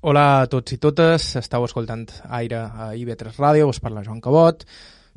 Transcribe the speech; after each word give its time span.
Hola 0.00 0.44
a 0.44 0.46
tots 0.46 0.70
i 0.70 0.76
totes, 0.78 1.24
estàu 1.40 1.64
escoltant 1.66 2.04
Aire 2.30 2.60
a 2.70 2.84
IB3 2.94 3.32
Ràdio, 3.34 3.66
us 3.66 3.80
parla 3.82 4.04
Joan 4.06 4.20
Cabot. 4.22 4.60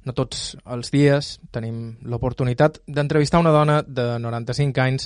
No 0.10 0.14
tots 0.18 0.56
els 0.66 0.90
dies 0.90 1.36
tenim 1.54 2.00
l'oportunitat 2.02 2.80
d'entrevistar 2.90 3.44
una 3.44 3.52
dona 3.54 3.76
de 3.86 4.18
95 4.18 4.82
anys 4.82 5.06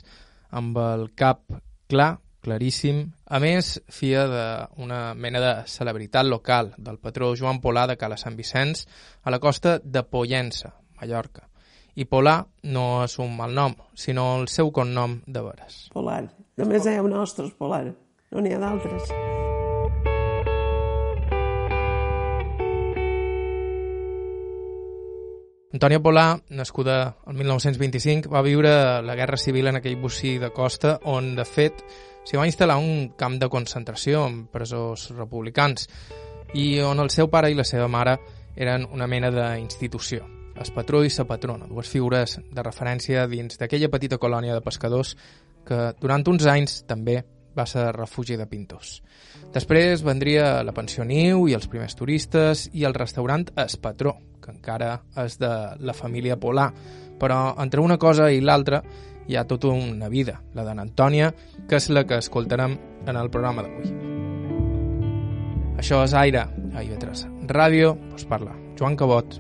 amb 0.56 0.80
el 0.80 1.10
cap 1.20 1.44
clar, 1.92 2.22
claríssim. 2.40 3.02
A 3.28 3.42
més, 3.44 3.74
fia 3.92 4.24
d'una 4.32 5.02
mena 5.12 5.44
de 5.44 5.52
celebritat 5.68 6.24
local 6.24 6.72
del 6.78 6.96
patró 6.96 7.34
Joan 7.36 7.60
Polà 7.60 7.84
de 7.92 8.00
Cala 8.00 8.16
Sant 8.16 8.40
Vicenç 8.40 8.86
a 9.28 9.36
la 9.36 9.44
costa 9.44 9.82
de 9.84 10.08
Pollença, 10.08 10.72
Mallorca. 11.02 11.50
I 12.00 12.08
Polà 12.08 12.38
no 12.72 13.04
és 13.04 13.20
un 13.20 13.36
mal 13.36 13.52
nom, 13.52 13.76
sinó 13.92 14.38
el 14.40 14.48
seu 14.48 14.72
cognom 14.72 15.20
de 15.28 15.44
veres. 15.44 15.90
Polar. 15.92 16.30
Només 16.56 16.88
hi 16.88 16.96
ha 16.96 17.04
un 17.04 17.12
nostre, 17.20 17.52
Polar. 17.60 17.90
No 18.32 18.40
n'hi 18.40 18.56
ha 18.56 18.64
d'altres. 18.64 19.12
Antònia 25.76 26.00
Polà, 26.00 26.38
nascuda 26.56 27.18
el 27.28 27.36
1925, 27.36 28.30
va 28.32 28.40
viure 28.46 28.70
la 29.04 29.16
Guerra 29.20 29.36
Civil 29.36 29.68
en 29.68 29.82
aquell 29.82 29.98
bocí 30.00 30.38
de 30.40 30.48
costa 30.56 30.94
on, 31.12 31.34
de 31.36 31.44
fet, 31.44 31.82
s'hi 32.24 32.40
va 32.40 32.46
instal·lar 32.48 32.78
un 32.80 33.10
camp 33.20 33.36
de 33.42 33.50
concentració 33.52 34.22
amb 34.24 34.48
presors 34.54 35.10
republicans 35.18 35.90
i 36.56 36.80
on 36.80 37.04
el 37.04 37.12
seu 37.12 37.28
pare 37.28 37.52
i 37.52 37.60
la 37.60 37.68
seva 37.68 37.90
mare 37.92 38.16
eren 38.56 38.88
una 38.96 39.10
mena 39.12 39.34
d'institució. 39.36 40.24
Es 40.64 40.72
patró 40.72 41.04
i 41.04 41.12
sa 41.12 41.28
patrona, 41.28 41.68
dues 41.68 41.92
figures 41.92 42.38
de 42.40 42.64
referència 42.64 43.28
dins 43.28 43.60
d'aquella 43.60 43.92
petita 43.92 44.22
colònia 44.22 44.56
de 44.56 44.64
pescadors 44.64 45.18
que 45.68 45.90
durant 46.00 46.24
uns 46.32 46.48
anys 46.48 46.86
també 46.88 47.20
va 47.56 47.66
ser 47.70 47.88
refugi 47.96 48.38
de 48.38 48.48
pintors. 48.50 49.02
Després 49.54 50.04
vendria 50.04 50.64
la 50.64 50.74
pensió 50.76 51.06
Niu 51.08 51.48
i 51.48 51.56
els 51.56 51.68
primers 51.72 51.96
turistes 51.96 52.70
i 52.74 52.86
el 52.88 52.94
restaurant 52.94 53.48
Es 53.66 53.78
Patró, 53.78 54.18
que 54.42 54.52
encara 54.52 55.00
és 55.24 55.40
de 55.42 55.52
la 55.80 55.96
família 55.96 56.38
Polà, 56.38 56.70
però 57.20 57.56
entre 57.62 57.82
una 57.82 57.98
cosa 57.98 58.30
i 58.32 58.42
l'altra 58.44 58.84
hi 59.28 59.36
ha 59.36 59.48
tota 59.48 59.72
una 59.74 60.10
vida, 60.10 60.42
la 60.54 60.66
d'en 60.68 60.80
Antònia, 60.84 61.32
que 61.70 61.80
és 61.80 61.90
la 61.90 62.06
que 62.06 62.20
escoltarem 62.22 62.78
en 63.08 63.16
el 63.16 63.32
programa 63.34 63.66
d'avui. 63.66 64.14
Això 65.82 66.04
és 66.06 66.14
Aire, 66.16 66.46
a 66.76 66.84
IB3 66.84 67.26
Ràdio, 67.52 67.96
us 68.16 68.26
parla 68.30 68.56
Joan 68.80 68.96
Cabot, 68.96 69.40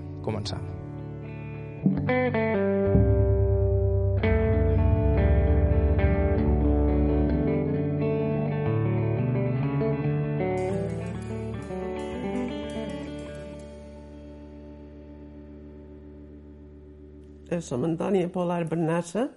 començam. 17.55 17.61
Jo 17.61 17.61
som 17.61 17.83
Antònia 17.83 18.29
Polar 18.29 18.65
Bernassa. 18.67 19.29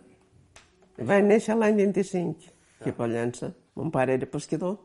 Vaig 0.99 1.25
néixer 1.25 1.55
l'any 1.55 1.77
25, 1.77 2.51
aquí 2.81 2.91
a 2.91 2.93
Pollença. 2.93 3.53
Mon 3.77 3.91
pare 3.91 4.15
era 4.15 4.27
pescador. 4.27 4.79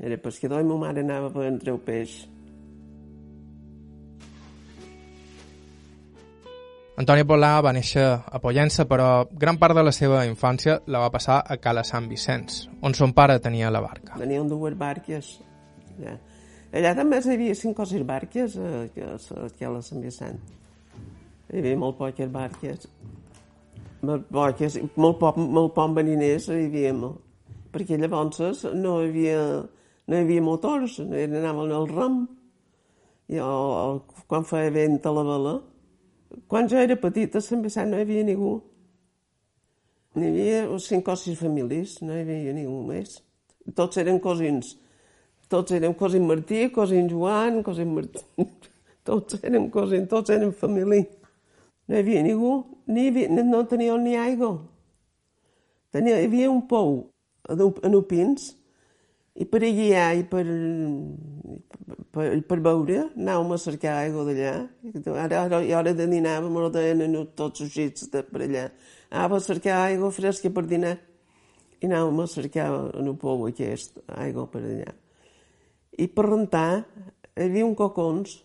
Era 0.00 0.16
pescador 0.16 0.60
i 0.60 0.64
ma 0.64 0.76
mare 0.76 1.00
anava 1.00 1.26
a 1.26 1.30
prendre 1.30 1.70
el 1.70 1.78
peix. 1.78 2.28
Antònia 6.96 7.24
Polà 7.24 7.60
va 7.60 7.72
néixer 7.72 8.04
a 8.06 8.38
Pollença, 8.38 8.84
però 8.86 9.26
gran 9.32 9.58
part 9.58 9.74
de 9.74 9.82
la 9.82 9.90
seva 9.90 10.24
infància 10.26 10.80
la 10.86 11.00
va 11.00 11.10
passar 11.10 11.42
a 11.44 11.56
Cala 11.56 11.82
Sant 11.82 12.08
Vicenç, 12.08 12.68
on 12.82 12.94
son 12.94 13.12
pare 13.12 13.40
tenia 13.40 13.70
la 13.70 13.80
barca. 13.80 14.14
Teníem 14.16 14.46
dues 14.48 14.76
barques. 14.78 15.40
Ja. 15.98 16.14
Allà 16.72 16.94
també 16.94 17.18
hi 17.18 17.34
havia 17.34 17.54
cinc 17.54 17.78
o 17.78 17.84
sis 17.86 18.04
barques 18.06 18.56
aquí 18.56 19.64
a 19.64 19.70
la 19.70 19.82
Sant 19.82 20.02
Vicent. 20.02 20.63
Hi 21.52 21.60
havia 21.60 21.76
molt 21.76 21.98
poques 21.98 22.30
barques. 22.32 22.86
Molt 24.04 24.28
poques, 24.32 24.78
molt 25.00 25.18
poc, 25.20 25.36
molt 25.36 25.74
poc 25.76 25.92
mariners 25.92 26.48
hi 26.48 26.66
havia. 26.68 26.94
Perquè 27.74 27.98
llavors 28.00 28.64
no 28.72 28.98
hi 29.02 29.10
havia, 29.10 29.40
no 30.08 30.16
hi 30.16 30.24
havia 30.24 30.44
motors, 30.44 31.00
anaven 31.04 31.72
al 31.72 31.88
ram. 31.90 32.22
Jo, 33.30 33.48
quan 34.28 34.44
feia 34.44 34.72
vent 34.72 35.00
a 35.04 35.12
la 35.16 35.24
vela, 35.24 35.54
quan 36.48 36.68
jo 36.68 36.76
era 36.80 36.96
petita, 37.00 37.40
a 37.40 37.44
Sant 37.44 37.62
Vicent 37.64 37.92
no 37.92 37.98
hi 37.98 38.04
havia 38.04 38.24
ningú. 38.24 38.54
N'hi 40.14 40.30
havia 40.30 40.78
cinc 40.78 41.08
o 41.10 41.16
sis 41.18 41.38
famílies, 41.40 41.98
no 42.04 42.14
hi 42.14 42.22
havia 42.22 42.52
ningú 42.56 42.82
més. 42.88 43.18
Tots 43.74 43.98
eren 44.00 44.20
cosins. 44.22 44.76
Tots 45.50 45.74
eren 45.76 45.96
cosins 45.98 46.28
Martí, 46.28 46.68
cosins 46.72 47.12
Joan, 47.12 47.62
cosins 47.66 47.92
Martí. 47.96 48.24
Tots 49.08 49.40
eren 49.44 49.68
cosins, 49.72 50.08
tots 50.08 50.32
eren 50.32 50.52
família. 50.56 51.04
No 51.88 51.96
hi 51.96 52.00
havia 52.00 52.22
ningú, 52.24 52.52
ni 52.88 53.08
havia, 53.10 53.28
no 53.28 53.64
teníeu 53.68 53.98
ni 54.00 54.16
aigua. 54.16 54.56
Tenia, 55.92 56.20
hi 56.20 56.28
havia 56.28 56.50
un 56.50 56.62
pou 56.68 57.10
en 57.50 57.96
Upins, 57.98 58.52
i 59.34 59.44
per 59.50 59.60
guiar 59.64 60.12
i 60.14 60.22
per, 60.30 60.44
per, 62.14 62.26
per 62.46 62.58
beure 62.62 63.00
anàvem 63.08 63.54
a 63.56 63.58
cercar 63.58 63.96
aigua 64.04 64.22
d'allà. 64.28 64.52
Ara, 65.24 65.40
ara, 65.40 65.60
i 65.66 65.74
hora 65.74 65.94
de 65.96 66.06
dinar, 66.06 66.36
me 66.44 66.68
deien 66.74 67.16
tots 67.34 67.64
els 67.64 67.74
gits 67.74 68.06
de 68.12 68.22
per 68.28 68.44
allà. 68.46 68.68
Anava 69.10 69.40
a 69.40 69.46
cercar 69.46 69.80
aigua 69.88 70.12
fresca 70.14 70.52
per 70.54 70.64
dinar 70.70 70.94
i 71.80 71.90
anàvem 71.90 72.22
a 72.22 72.28
cercar 72.30 72.68
en 72.94 73.10
el 73.10 73.18
pou 73.18 73.48
aquest, 73.48 73.98
aigua 74.14 74.46
per 74.50 74.62
allà. 74.62 74.94
I 75.98 76.06
per 76.10 76.28
rentar 76.30 76.68
hi 77.34 77.48
havia 77.48 77.66
un 77.66 77.74
cocons, 77.78 78.38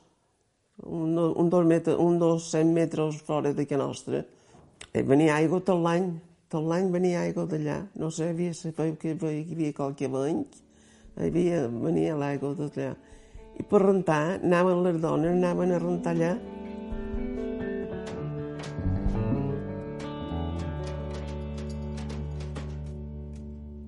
un, 0.84 1.17
un, 1.17 1.50
dos, 1.50 1.66
metres, 1.66 1.97
un 1.97 2.19
dos 2.19 2.50
cent 2.51 2.72
metres 2.73 3.19
fora 3.25 3.53
d'aquí 3.53 3.78
nostra. 3.78 4.23
I 4.95 5.03
venia 5.06 5.35
aigua 5.35 5.59
tot 5.66 5.81
l'any, 5.84 6.09
tot 6.50 6.66
l'any 6.66 6.90
venia 6.91 7.23
aigua 7.25 7.45
d'allà. 7.50 7.81
No 8.00 8.09
sé, 8.12 8.31
havia, 8.31 8.53
que 9.00 9.16
hi 9.16 9.44
havia 9.44 9.73
qualque 9.75 10.09
banc, 10.09 10.59
hi 11.18 11.28
havia, 11.28 11.68
venia 11.68 12.16
l'aigua 12.18 12.56
d'allà. 12.57 12.94
I 13.59 13.66
per 13.68 13.84
rentar, 13.84 14.39
anaven 14.39 14.84
les 14.85 15.01
dones, 15.01 15.35
anaven 15.35 15.75
a 15.75 15.81
rentar 15.84 16.16
allà. 16.16 16.38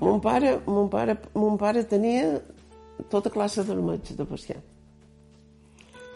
Mon 0.02 0.20
pare, 0.20 0.58
mon 0.66 0.90
pare, 0.90 1.16
mon 1.38 1.58
pare 1.62 1.86
tenia 1.88 2.42
tota 3.10 3.30
classe 3.30 3.64
d'armatge 3.64 4.18
de 4.18 4.26
pescar 4.26 4.60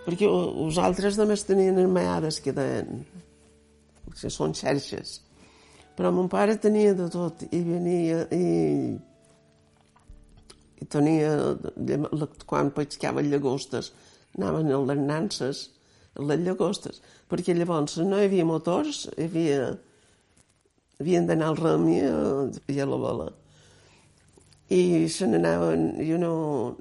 perquè 0.05 0.29
els 0.29 0.79
altres 0.81 1.17
només 1.19 1.45
tenien 1.47 1.79
armades 1.81 2.39
que 2.43 2.53
deien 2.55 3.03
que 4.15 4.31
són 4.31 4.53
xerxes. 4.55 5.19
Però 5.95 6.11
mon 6.11 6.27
pare 6.31 6.57
tenia 6.61 6.93
de 6.95 7.07
tot 7.11 7.43
i 7.51 7.61
venia 7.63 8.25
i, 8.35 8.95
i 10.81 10.87
tenia 10.91 11.55
quan 12.45 12.71
pescaven 12.75 13.31
llagostes 13.31 13.91
anaven 14.37 14.71
a 14.71 14.81
les 14.91 15.01
nances 15.01 15.63
a 16.15 16.23
les 16.29 16.43
llagostes. 16.43 17.01
Perquè 17.31 17.55
llavors 17.55 17.97
no 18.03 18.19
hi 18.19 18.29
havia 18.29 18.47
motors 18.47 19.05
hi 19.15 19.29
havia 19.29 19.73
havien 20.99 21.27
d'anar 21.27 21.51
al 21.51 21.59
rem 21.59 21.89
i 21.91 21.99
a, 22.07 22.85
la 22.87 22.99
vela 23.01 23.31
i 24.69 25.07
se 25.09 25.27
n'anaven, 25.29 25.91
jo 26.07 26.17
no, 26.17 26.31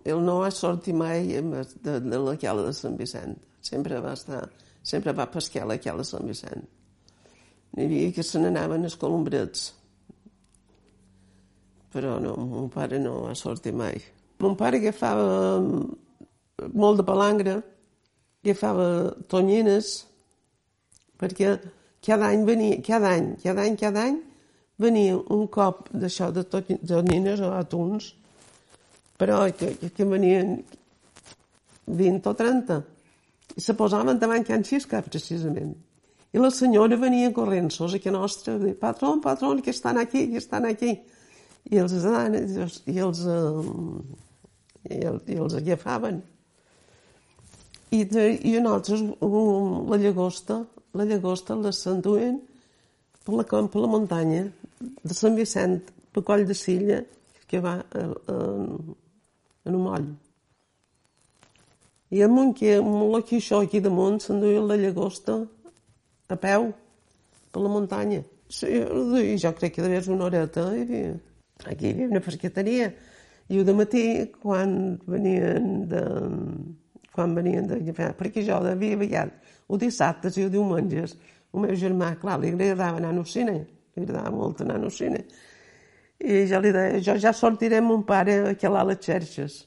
ell 0.08 0.22
no 0.24 0.38
va 0.40 0.50
sortir 0.54 0.94
mai 0.96 1.26
de, 1.36 1.98
de, 2.00 2.18
la 2.18 2.36
cala 2.40 2.64
de 2.64 2.72
Sant 2.72 2.96
Vicent. 2.96 3.36
Sempre 3.64 4.00
va 4.00 4.14
estar, 4.16 4.40
sempre 4.82 5.12
va 5.12 5.28
pescar 5.30 5.64
a 5.64 5.72
la 5.74 5.78
cala 5.78 6.00
de 6.00 6.08
Sant 6.08 6.24
Vicent. 6.28 6.64
N'hi 7.76 7.84
havia 7.84 8.12
que 8.16 8.24
se 8.24 8.40
n'anaven 8.40 8.88
els 8.88 8.96
colombrets. 8.96 9.68
Però 11.92 12.16
no, 12.22 12.34
mon 12.40 12.70
pare 12.72 12.98
no 12.98 13.20
va 13.26 13.36
sortir 13.38 13.74
mai. 13.76 14.00
Mon 14.40 14.56
pare 14.56 14.80
agafava 14.80 15.60
molt 16.72 17.00
de 17.00 17.04
palangre, 17.06 17.60
agafava 18.44 18.88
tonyines, 19.28 19.96
perquè 21.20 21.58
cada 22.04 22.32
any 22.32 22.46
venia, 22.48 22.80
cada 22.86 23.12
any, 23.12 23.34
cada 23.44 23.68
any, 23.68 23.76
cada 23.76 24.08
any, 24.08 24.22
venia 24.80 25.16
un 25.16 25.46
cop 25.52 25.88
d'això 25.92 26.30
de 26.34 26.44
tonyines 26.44 27.40
o 27.40 27.52
atuns, 27.54 28.12
però 29.18 29.44
que, 29.54 29.74
que 29.94 30.04
venien 30.04 30.58
20 31.86 32.28
o 32.30 32.34
30. 32.34 32.82
I 33.54 33.60
se 33.62 33.74
posaven 33.78 34.18
davant 34.18 34.44
Can 34.46 34.64
Xisca, 34.66 35.02
precisament. 35.02 35.74
I 36.34 36.40
la 36.42 36.50
senyora 36.50 36.98
venia 36.98 37.30
corrent, 37.32 37.70
sos 37.70 37.94
aquí 37.94 38.10
nostra, 38.10 38.58
de 38.58 38.74
patrón, 38.74 39.20
patrón, 39.22 39.62
que 39.62 39.70
estan 39.70 39.98
aquí, 39.98 40.26
que 40.30 40.38
estan 40.42 40.66
aquí. 40.66 40.96
I 41.70 41.78
els, 41.78 41.94
i 41.94 42.98
els, 42.98 43.20
i 44.90 44.98
els, 45.06 45.28
i 45.30 45.38
els 45.38 45.54
agafaven. 45.60 46.18
I, 47.94 48.02
de, 48.10 48.24
i 48.42 48.58
nosaltres, 48.58 49.04
la 49.22 50.00
llagosta, 50.02 50.64
la 50.98 51.06
llagosta 51.06 51.54
la 51.54 51.70
s'enduien 51.70 52.40
per 53.22 53.38
la, 53.38 53.44
per 53.46 53.80
la 53.84 53.90
muntanya 53.92 54.48
de 55.02 55.16
Sant 55.16 55.36
Vicent, 55.38 55.80
per 56.14 56.22
Coll 56.26 56.44
de 56.46 56.54
Silla, 56.54 57.00
que 57.48 57.60
va 57.60 57.78
a, 57.80 58.04
a, 58.04 58.36
en 59.64 59.74
un 59.74 59.82
moll. 59.82 60.06
I 62.14 62.22
amunt 62.22 62.54
que, 62.54 62.76
el 62.78 63.22
que 63.26 63.40
això 63.40 63.62
aquí 63.64 63.80
damunt, 63.82 64.20
s'enduia 64.22 64.62
la 64.62 64.78
llagosta 64.78 65.40
a 66.30 66.36
peu, 66.38 66.70
per 67.50 67.62
la 67.62 67.72
muntanya. 67.72 68.22
I 68.62 69.36
jo 69.40 69.52
crec 69.58 69.74
que 69.74 69.82
devia 69.82 70.02
una 70.12 70.28
horeta. 70.28 70.68
Hi 70.74 70.84
havia, 70.84 71.14
aquí 71.64 71.88
hi 71.88 71.94
havia 71.96 72.10
una 72.12 72.22
pesqueteria. 72.22 72.92
I 73.50 73.64
de 73.66 73.74
matí, 73.76 74.04
quan 74.40 74.96
venien 75.10 75.88
de, 75.90 76.02
quan 77.14 77.34
venien 77.36 77.66
de 77.68 77.80
perquè 78.18 78.44
jo 78.46 78.60
devia 78.64 78.98
veure 79.00 79.30
o 79.68 79.78
dissabtes 79.80 80.36
i 80.36 80.44
o 80.44 80.50
diumenges, 80.52 81.16
el 81.54 81.62
meu 81.62 81.76
germà, 81.78 82.14
clar, 82.20 82.38
li 82.42 82.50
agradava 82.52 82.98
anar 82.98 83.12
al 83.14 83.26
cine, 83.26 83.54
li 83.94 84.04
agradava 84.04 84.34
molt 84.36 84.62
anar 84.64 84.80
al 84.80 84.92
cine. 84.92 85.24
I 86.24 86.44
jo 86.50 86.60
li 86.62 86.72
deia, 86.74 87.00
jo 87.04 87.16
ja 87.20 87.32
sortiré 87.34 87.80
amb 87.82 87.90
mon 87.92 88.04
pare 88.06 88.38
a 88.50 88.54
calar 88.60 88.86
les 88.90 89.02
xerxes. 89.04 89.58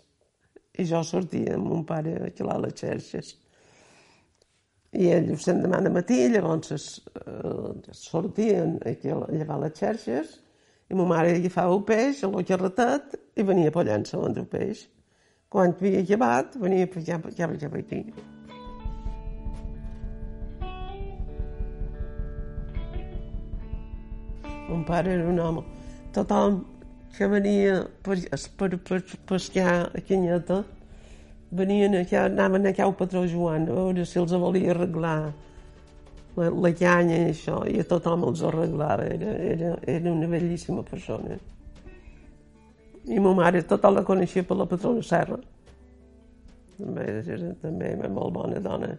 I 0.78 0.86
jo 0.88 1.04
sortia 1.04 1.58
amb 1.58 1.68
mon 1.72 1.84
pare 1.86 2.16
a 2.28 2.32
calar 2.38 2.60
les 2.64 2.76
xerxes. 2.80 3.36
I 4.98 5.12
ell 5.14 5.32
ho 5.34 5.38
sent 5.42 5.62
demà 5.66 5.82
de 5.84 5.92
matí, 5.94 6.22
llavors 6.32 6.72
eh, 6.74 7.94
sortien 7.94 8.78
a 8.86 8.96
llevar 9.04 9.60
les 9.66 9.76
xerxes 9.78 10.38
i 10.88 10.96
ma 10.96 11.06
mare 11.10 11.36
agafava 11.36 11.76
el 11.76 11.84
peix, 11.90 12.24
el 12.24 12.38
carretet, 12.48 13.18
i 13.36 13.44
venia 13.50 13.74
pollant-se 13.76 14.20
el 14.24 14.40
peix. 14.54 14.88
Quan 15.52 15.76
havia 15.76 16.04
llevat, 16.08 16.58
venia 16.64 16.88
per 16.88 17.04
ja, 17.04 17.22
ja, 17.36 17.52
ja, 17.52 17.68
ja, 17.68 17.86
ja, 17.86 18.37
Mon 24.68 24.84
pare 24.84 25.14
era 25.14 25.28
un 25.28 25.40
home. 25.40 25.64
Tothom 26.14 26.64
que 27.18 27.28
venia 27.28 27.82
per, 28.04 28.18
per, 28.58 28.78
per 28.78 29.02
pescar 29.26 29.76
a 29.88 30.02
Canyeta 30.08 30.64
venien 31.52 31.96
allà, 31.96 32.26
anaven 32.28 32.68
a 32.68 32.74
cau 32.76 32.94
patró 33.00 33.24
Joan 33.26 33.70
a 33.70 33.76
veure 33.78 34.06
si 34.06 34.20
els 34.20 34.34
volia 34.36 34.74
arreglar 34.74 35.32
la, 36.38 36.50
la 36.50 36.72
canya 36.76 37.18
i 37.18 37.30
això, 37.32 37.62
i 37.66 37.80
a 37.82 37.86
tothom 37.88 38.28
els 38.28 38.44
arreglava, 38.46 39.06
era, 39.08 39.36
era, 39.54 39.76
era 39.88 40.12
una 40.12 40.28
bellíssima 40.30 40.84
persona. 40.86 41.38
I 43.08 43.20
ma 43.24 43.34
mare 43.34 43.64
tothom 43.66 43.96
la 43.96 44.04
coneixia 44.06 44.44
per 44.44 44.58
la 44.60 44.68
patrona 44.70 45.02
Serra. 45.02 45.40
També 46.78 47.06
era 47.24 47.54
també 47.62 47.96
molt 48.06 48.36
bona 48.36 48.60
dona. 48.62 48.92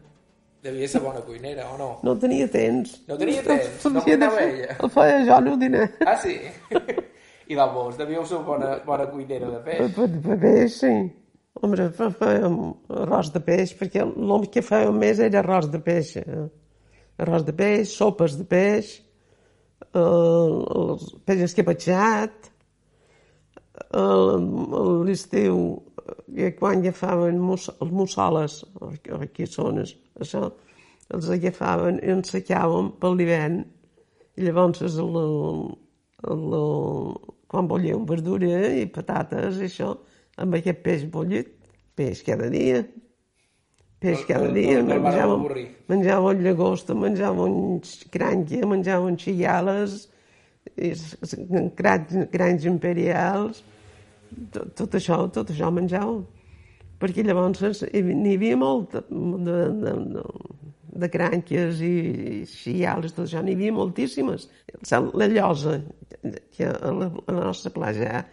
Devia 0.62 0.88
ser 0.90 1.00
bona 1.00 1.20
cuinera, 1.22 1.68
o 1.70 1.76
no? 1.78 1.88
No 2.02 2.16
tenia 2.18 2.48
temps. 2.50 2.96
No 3.06 3.16
tenia 3.18 3.42
temps? 3.46 3.84
No 3.94 4.02
cuinava 4.02 4.42
ella? 4.42 4.74
El 4.82 4.90
feia 4.90 5.20
jo 5.28 5.38
no 5.44 5.54
dinar. 5.60 5.86
Ah, 6.02 6.16
sí? 6.18 6.34
I 7.48 7.56
va, 7.56 7.68
vos, 7.72 7.94
devíeu 7.96 8.24
ser 8.26 8.42
bona, 8.44 8.74
bona 8.84 9.06
cuinera 9.08 9.48
de 9.54 9.60
peix? 9.64 9.94
Per, 9.96 10.08
per 10.24 10.38
peix, 10.42 10.80
sí. 10.80 10.92
Home, 11.62 11.88
fèiem 12.18 12.58
arròs 13.04 13.30
de 13.34 13.42
peix, 13.46 13.72
perquè 13.78 14.02
el 14.04 14.48
que 14.52 14.62
fèiem 14.66 14.98
més 14.98 15.22
era 15.22 15.40
arròs 15.40 15.70
de 15.72 15.80
peix. 15.82 16.16
Eh? 16.20 16.44
Arròs 17.22 17.46
de 17.46 17.54
peix, 17.56 17.94
sopes 17.94 18.36
de 18.38 18.46
peix, 18.50 18.92
eh, 19.94 20.02
el 20.02 20.96
peix 21.26 21.46
escapatxat, 21.48 22.50
l'estiu 25.08 25.58
i 25.58 25.87
quan 26.58 26.82
agafaven 26.82 27.40
mus, 27.42 27.68
els 27.80 27.92
mussoles, 27.94 28.60
aquí 29.18 29.46
són, 29.48 29.82
això, 30.20 30.44
els 31.14 31.30
agafaven 31.34 32.00
i 32.02 32.12
ens 32.14 32.32
secàvem 32.34 32.92
per 33.00 33.14
l'hivern. 33.14 33.62
I 34.38 34.46
llavors 34.46 34.84
el, 34.86 35.16
el, 35.18 35.38
el, 36.30 36.54
quan 37.50 37.68
volíem 37.70 38.04
verdura 38.06 38.68
i 38.78 38.86
patates 38.92 39.58
i 39.58 39.66
això, 39.66 39.94
amb 40.38 40.58
aquest 40.58 40.84
peix 40.84 41.06
bullit, 41.10 41.50
peix 41.98 42.22
cada 42.26 42.50
dia, 42.52 42.84
peix 43.98 44.22
cada 44.28 44.52
dia, 44.54 44.82
menjàvem, 44.86 45.48
menjàvem 45.90 46.44
llagosta, 46.44 46.94
menjàvem 46.94 47.80
crànquia, 48.14 48.68
menjàvem 48.70 49.18
xigales, 49.18 50.04
grans, 51.80 52.14
grans 52.30 52.68
imperials, 52.68 53.64
tot, 54.54 54.74
tot 54.78 54.98
això, 54.98 55.20
tot 55.34 55.52
això 55.54 55.70
menjàvem. 55.74 56.24
Perquè 56.98 57.22
llavors 57.22 57.84
n'hi 57.94 58.34
havia 58.34 58.56
molt 58.58 58.96
de, 58.96 59.02
de, 59.46 59.58
de, 59.84 60.24
de 61.04 61.10
crànquies 61.12 61.82
i 61.86 61.94
xials, 62.50 63.14
tot 63.14 63.26
això, 63.28 63.42
n'hi 63.44 63.54
havia 63.54 63.76
moltíssimes. 63.76 64.48
La 65.14 65.28
llosa, 65.30 65.78
que 66.56 66.66
a 66.66 66.92
la, 66.94 67.08
a 67.08 67.36
la 67.36 67.46
nostra 67.50 67.72
platja, 67.74 68.24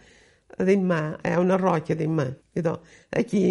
a 0.56 0.66
Dimà, 0.66 1.00
hi 1.22 1.34
ha 1.34 1.42
una 1.42 1.58
roca 1.60 1.94
a 1.94 2.00
Dimà. 2.00 2.26
Aquí, 3.22 3.44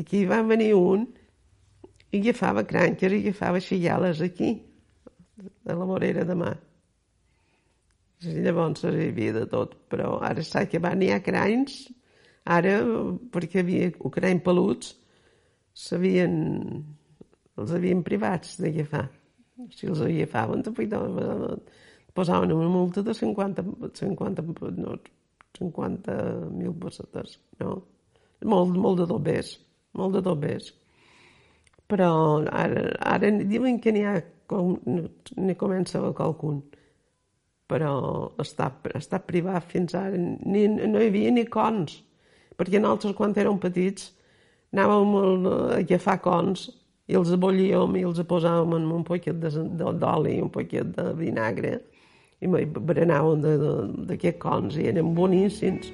aquí 0.00 0.24
va 0.26 0.42
venir 0.48 0.72
un 0.78 1.06
i 2.12 2.20
agafava 2.20 2.66
crànquies 2.68 3.14
i 3.14 3.22
agafava 3.26 3.62
xiales 3.62 4.20
aquí, 4.24 4.52
a 5.66 5.76
la 5.78 5.86
vorera 5.88 6.26
de 6.28 6.36
mar. 6.36 6.56
Llavors 8.22 8.84
hi 8.86 9.08
havia 9.08 9.34
de 9.34 9.46
tot, 9.50 9.74
però 9.90 10.16
ara 10.22 10.42
s'ha 10.46 10.62
acabat, 10.66 10.94
n'hi 10.98 11.10
ha 11.10 11.20
cranys, 11.24 11.78
ara, 12.56 12.74
perquè 13.34 13.62
havia 13.62 13.90
crany 14.16 14.42
peluts, 14.46 14.92
s'havien, 15.84 16.34
els 17.58 17.72
havien 17.74 18.02
privats 18.06 18.58
d'agafar. 18.62 19.08
Si 19.74 19.88
els 19.90 20.02
agafaven, 20.02 20.62
posaven 22.14 22.52
una 22.54 22.68
multa 22.68 23.02
de 23.02 23.14
50, 23.14 23.64
50, 23.98 24.46
no, 24.78 24.96
50.000 25.58 26.78
pessetes, 26.82 27.38
no? 27.60 27.74
Molt, 28.42 28.76
molt 28.76 29.02
de 29.02 29.06
dobbers, 29.06 29.52
molt 29.98 30.16
de 30.16 30.22
dobbers. 30.26 30.72
Però 31.90 32.12
ara, 32.48 32.86
ara 33.14 33.30
diuen 33.38 33.78
que 33.82 33.92
n'hi 33.94 34.06
ha, 34.08 34.16
n'hi 34.50 35.58
comença 35.60 36.00
a 36.00 36.14
qualcun 36.16 36.62
però 37.72 37.92
està, 38.42 38.68
està 38.92 39.22
privat 39.24 39.64
fins 39.72 39.96
ara. 39.96 40.18
Ni, 40.18 40.66
no 40.68 41.00
hi 41.00 41.08
havia 41.08 41.32
ni 41.32 41.46
cons, 41.48 41.96
perquè 42.58 42.80
nosaltres 42.80 43.16
quan 43.16 43.32
érem 43.40 43.60
petits 43.62 44.12
anàvem 44.72 45.16
a 45.48 45.56
agafar 45.80 46.18
cons 46.24 46.68
i 47.10 47.16
els 47.18 47.32
abollíem 47.34 47.96
i 48.00 48.04
els 48.08 48.20
posàvem 48.28 48.76
en 48.78 48.88
un 48.98 49.04
poquet 49.04 49.36
d'oli, 49.36 50.38
un 50.40 50.52
poquet 50.52 50.94
de 50.96 51.10
vinagre 51.18 51.74
i 52.42 52.48
berenàvem 52.48 53.44
d'aquests 54.08 54.40
cons 54.42 54.78
i 54.80 54.88
eren 54.90 55.12
boníssims. 55.14 55.92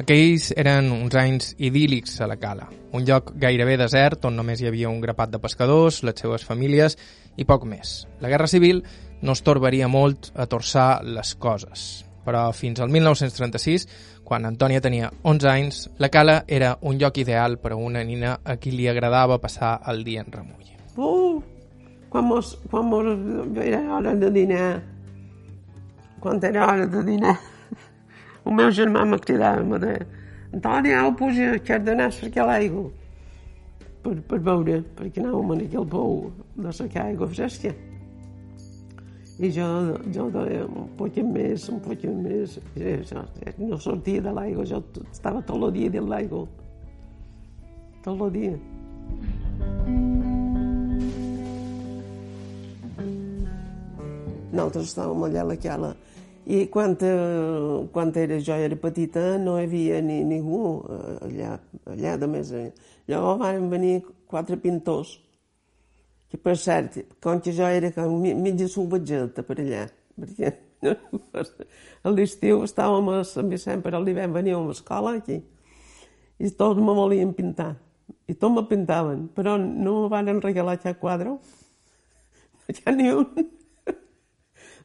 Aquells 0.00 0.48
eren 0.56 0.88
uns 0.94 1.14
anys 1.20 1.52
idíl·lics 1.60 2.16
a 2.24 2.28
la 2.30 2.38
cala, 2.40 2.70
un 2.96 3.04
lloc 3.04 3.34
gairebé 3.38 3.76
desert 3.76 4.24
on 4.24 4.38
només 4.38 4.62
hi 4.62 4.70
havia 4.70 4.88
un 4.88 5.02
grapat 5.02 5.34
de 5.34 5.42
pescadors, 5.42 6.00
les 6.08 6.16
seves 6.24 6.46
famílies 6.48 6.96
i 7.36 7.44
poc 7.44 7.68
més. 7.68 8.06
La 8.24 8.32
Guerra 8.32 8.48
Civil 8.48 8.80
no 9.22 9.32
es 9.36 9.42
torbaria 9.44 9.88
molt 9.88 10.30
a 10.34 10.46
torçar 10.50 11.02
les 11.04 11.34
coses. 11.36 12.04
Però 12.24 12.44
fins 12.52 12.80
al 12.80 12.90
1936, 12.92 13.86
quan 14.24 14.46
Antònia 14.46 14.82
tenia 14.84 15.10
11 15.24 15.48
anys, 15.50 15.80
la 15.98 16.10
cala 16.12 16.42
era 16.46 16.76
un 16.86 17.00
lloc 17.00 17.18
ideal 17.18 17.56
per 17.58 17.72
a 17.72 17.80
una 17.80 18.04
nina 18.04 18.36
a 18.44 18.56
qui 18.60 18.74
li 18.76 18.88
agradava 18.88 19.40
passar 19.42 19.78
el 19.90 20.04
dia 20.04 20.22
en 20.22 20.30
remull. 20.32 20.68
Uh, 20.96 21.40
quan 22.12 22.28
mos, 22.28 22.54
quan 22.70 22.86
mos 22.86 23.08
era 23.64 23.80
hora 23.96 24.14
de 24.14 24.30
dinar, 24.30 24.82
quan 26.20 26.38
era 26.44 26.68
hora 26.68 26.86
de 26.86 27.02
dinar, 27.04 27.36
el 28.44 28.56
meu 28.56 28.70
germà 28.70 29.04
me 29.08 29.18
cridava, 29.18 29.64
me 29.64 29.80
deia, 29.82 30.06
Antònia, 30.50 31.04
au, 31.04 31.12
puja, 31.14 31.52
que 31.62 31.76
has 31.76 31.84
d'anar 31.86 32.08
a 32.10 32.14
cercar 32.14 32.48
l'aigua 32.48 32.88
per, 34.02 34.16
per 34.26 34.40
beure, 34.42 34.80
perquè 34.98 35.22
anàvem 35.22 35.52
en 35.54 35.62
aquell 35.66 35.86
pou 35.86 36.16
de 36.56 36.72
cercar 36.74 37.04
aigua 37.06 37.28
fresca. 37.30 37.70
I 39.40 39.48
jo, 39.48 39.66
jo 40.12 40.26
deia 40.34 40.66
un 40.68 40.90
poquet 40.98 41.24
més, 41.24 41.64
un 41.72 41.80
poquet 41.80 42.12
més. 42.12 42.58
I 42.76 42.98
jo, 43.08 43.22
no 43.62 43.78
sortia 43.80 44.20
de 44.20 44.34
l'aigua, 44.36 44.66
jo 44.68 44.82
estava 45.08 45.40
el 45.56 45.72
dia 45.78 45.92
dins 45.94 46.10
l'aigua. 46.12 46.44
Tot 48.04 48.20
el 48.26 48.34
dia. 48.36 48.58
Nosaltres 54.50 54.90
estàvem 54.90 55.24
allà 55.24 55.44
a 55.46 55.50
la 55.54 55.56
cala 55.62 55.94
i 56.50 56.66
quan, 56.66 56.96
eh, 57.00 57.88
quan 57.92 58.12
era, 58.16 58.40
jo 58.40 58.54
era 58.54 58.76
petita 58.76 59.38
no 59.38 59.58
hi 59.58 59.66
havia 59.68 60.00
ni 60.02 60.24
ningú 60.24 60.82
allà, 61.22 61.58
allà 61.86 62.16
de 62.18 62.26
venir 63.70 64.00
quatre 64.26 64.56
pintors 64.56 65.18
que 66.30 66.38
per 66.38 66.56
cert, 66.56 67.00
com 67.22 67.40
que 67.42 67.52
jo 67.52 67.66
era 67.66 67.90
com 67.92 68.20
mitja 68.22 68.68
salvatgeta 68.70 69.42
per 69.46 69.58
allà, 69.58 69.86
perquè 70.14 70.52
a 72.06 72.12
l'estiu 72.14 72.62
estàvem 72.64 73.08
a 73.12 73.22
Sant 73.26 73.50
Vicent, 73.50 73.82
però 73.84 73.98
a 73.98 74.04
l'hivern 74.04 74.32
veníem 74.36 74.62
a 74.62 74.68
l'escola 74.68 75.16
aquí, 75.18 75.40
i 76.38 76.50
tots 76.56 76.80
me 76.80 76.94
volien 76.96 77.34
pintar, 77.36 77.72
i 78.30 78.34
tots 78.34 78.54
me 78.54 78.62
pintaven, 78.70 79.26
però 79.34 79.56
no 79.58 80.04
me 80.04 80.12
van 80.12 80.30
regalar 80.40 80.78
cap 80.82 81.00
quadre, 81.02 81.34
ha 82.84 82.94
ni 82.94 83.10
un. 83.10 83.26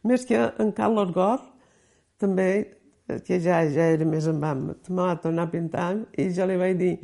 Més 0.06 0.26
que 0.26 0.40
en 0.62 0.72
Carlos 0.74 1.12
Gor, 1.14 1.44
també 2.22 2.50
que 3.26 3.38
ja, 3.42 3.62
ja 3.70 3.86
era 3.94 4.06
més 4.10 4.26
en 4.30 4.42
vam, 4.42 4.72
me 4.74 5.02
va 5.02 5.14
tornar 5.22 5.46
a 5.46 5.52
pintar 5.52 5.92
i 6.18 6.28
jo 6.34 6.46
li 6.50 6.58
vaig 6.58 6.78
dir, 6.78 6.96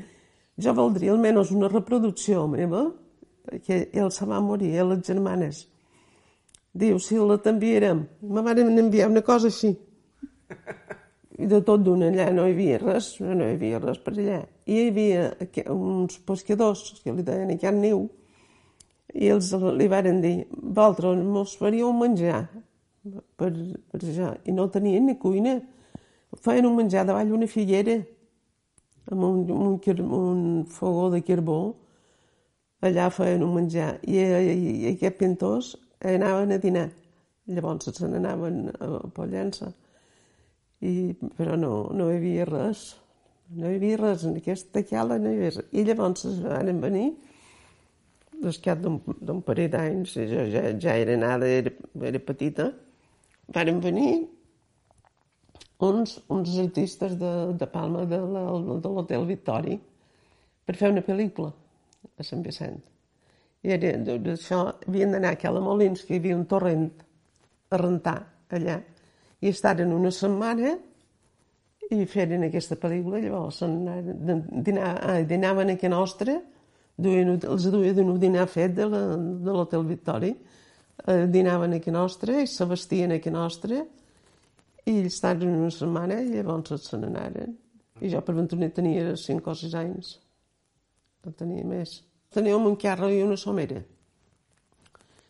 jo 0.58 0.74
voldria 0.78 1.14
almenys 1.14 1.54
una 1.54 1.70
reproducció 1.70 2.48
meva, 2.50 2.88
que 3.66 3.88
ell 3.92 4.12
se 4.12 4.26
va 4.26 4.42
morir, 4.44 4.74
a 4.80 4.88
les 4.92 5.04
germanes. 5.08 5.66
Diu, 6.72 7.00
si 7.04 7.18
la 7.20 7.38
t'enviarem. 7.42 8.06
Me 8.22 8.44
van 8.46 8.62
enviar 8.64 9.10
una 9.12 9.22
cosa 9.22 9.50
així. 9.52 9.74
I 11.42 11.48
de 11.50 11.60
tot 11.66 11.82
d'una 11.84 12.12
allà 12.12 12.30
no 12.36 12.46
hi 12.46 12.54
havia 12.54 12.78
res, 12.80 13.16
no 13.20 13.48
hi 13.48 13.56
havia 13.56 13.80
res 13.82 14.00
per 14.04 14.14
allà. 14.14 14.40
I 14.68 14.78
hi 14.78 14.88
havia 14.92 15.28
uns 15.74 16.20
pescadors 16.28 17.02
que 17.04 17.14
li 17.16 17.26
deien 17.28 17.52
aquest 17.56 17.80
niu, 17.82 18.06
i 19.12 19.28
ells 19.34 19.52
li 19.76 19.88
varen 19.92 20.22
dir, 20.24 20.36
vosaltres 20.52 21.24
mos 21.28 21.58
faríeu 21.60 21.92
menjar 21.96 22.46
per, 23.36 23.52
per 23.92 24.00
això. 24.00 24.32
I 24.48 24.56
no 24.56 24.70
tenien 24.72 25.10
ni 25.10 25.18
cuina. 25.20 25.58
Feien 26.40 26.70
un 26.70 26.78
menjar 26.78 27.04
davall 27.08 27.28
d'una 27.28 27.50
figuera, 27.52 27.98
amb 29.12 29.24
un, 29.28 29.42
un, 29.52 30.04
un 30.16 30.44
fogó 30.72 31.10
de 31.12 31.20
carbó, 31.28 31.60
allà 32.82 33.10
feien 33.14 33.44
un 33.46 33.54
menjar. 33.56 33.94
I, 34.08 34.18
i, 34.18 34.56
i 34.82 34.90
aquests 34.94 35.20
pintors 35.20 35.72
anaven 36.02 36.56
a 36.56 36.60
dinar. 36.62 36.90
Llavors 37.52 37.90
se 37.90 38.08
n'anaven 38.08 38.70
a 38.78 38.90
Pollença. 39.16 39.72
I, 40.82 41.14
però 41.38 41.58
no, 41.60 41.74
no 41.94 42.10
hi 42.10 42.18
havia 42.20 42.48
res. 42.50 42.86
No 43.58 43.70
hi 43.70 43.78
havia 43.78 44.00
res. 44.02 44.26
En 44.26 44.40
aquesta 44.40 44.84
cala 44.90 45.20
no 45.22 45.32
hi 45.32 45.40
havia 45.40 45.54
res. 45.58 45.70
I 45.74 45.86
llavors 45.88 46.26
es 46.30 46.42
van 46.46 46.82
venir 46.84 47.10
l'escat 48.42 48.80
d'un 48.82 49.42
parell 49.46 49.70
d'anys, 49.70 50.16
jo 50.26 50.46
ja, 50.50 50.64
ja 50.82 50.96
era 50.98 51.14
nada, 51.14 51.46
era, 51.46 51.70
era 52.10 52.22
petita, 52.26 52.72
varen 53.54 53.78
venir 53.84 54.16
uns, 55.86 56.16
uns 56.26 56.56
artistes 56.58 57.20
de, 57.22 57.34
de 57.54 57.68
Palma 57.70 58.08
de 58.10 58.18
l'Hotel 58.18 59.28
Victori 59.30 59.78
per 60.66 60.78
fer 60.80 60.90
una 60.90 61.06
pel·lícula 61.06 61.52
a 62.22 62.28
Sant 62.28 62.44
Vicent. 62.46 62.80
I 63.62 63.78
d'això 63.78 64.64
havien 64.88 65.14
d'anar 65.14 65.36
a 65.36 65.40
Cala 65.42 65.62
Molins, 65.62 66.06
que 66.06 66.16
hi 66.16 66.22
havia 66.22 66.38
un 66.38 66.48
torrent 66.50 66.88
a 67.70 67.80
rentar 67.82 68.18
allà, 68.52 68.80
i 69.42 69.50
estaren 69.50 69.94
una 69.94 70.12
setmana 70.14 70.74
i 71.92 72.06
feren 72.08 72.46
aquesta 72.48 72.78
pel·lícula, 72.80 73.20
llavors 73.20 73.62
ah, 73.66 75.20
dinaven 75.28 75.74
aquí 75.74 75.90
a 75.90 75.94
nostra, 75.94 76.38
duien, 76.96 77.34
els 77.36 77.68
duien 77.74 78.10
un 78.10 78.20
dinar 78.20 78.48
fet 78.50 78.76
de 78.78 78.88
l'Hotel 78.88 79.86
Victori, 79.90 80.32
eh, 81.08 81.26
dinaven 81.28 81.78
aquí 81.78 81.92
a 81.92 81.98
nostra 81.98 82.42
i 82.42 82.48
se 82.48 82.66
vestien 82.70 83.12
aquí 83.18 83.30
a 83.30 83.36
nostra 83.36 83.82
i 84.86 84.94
ells 84.98 85.18
estaven 85.18 85.56
una 85.58 85.72
setmana 85.74 86.22
i 86.22 86.32
llavors 86.32 86.88
se 86.88 86.98
n'anaren. 86.98 87.58
I 88.02 88.10
jo 88.10 88.22
per 88.26 88.34
ventura 88.36 88.70
tenia 88.74 89.16
5 89.18 89.52
o 89.52 89.58
6 89.58 89.76
anys. 89.78 90.16
No 91.26 91.34
tenia 91.38 91.66
més. 91.66 92.00
Teníem 92.32 92.66
un 92.66 92.78
carro 92.80 93.10
i 93.12 93.22
una 93.24 93.38
somera. 93.38 93.82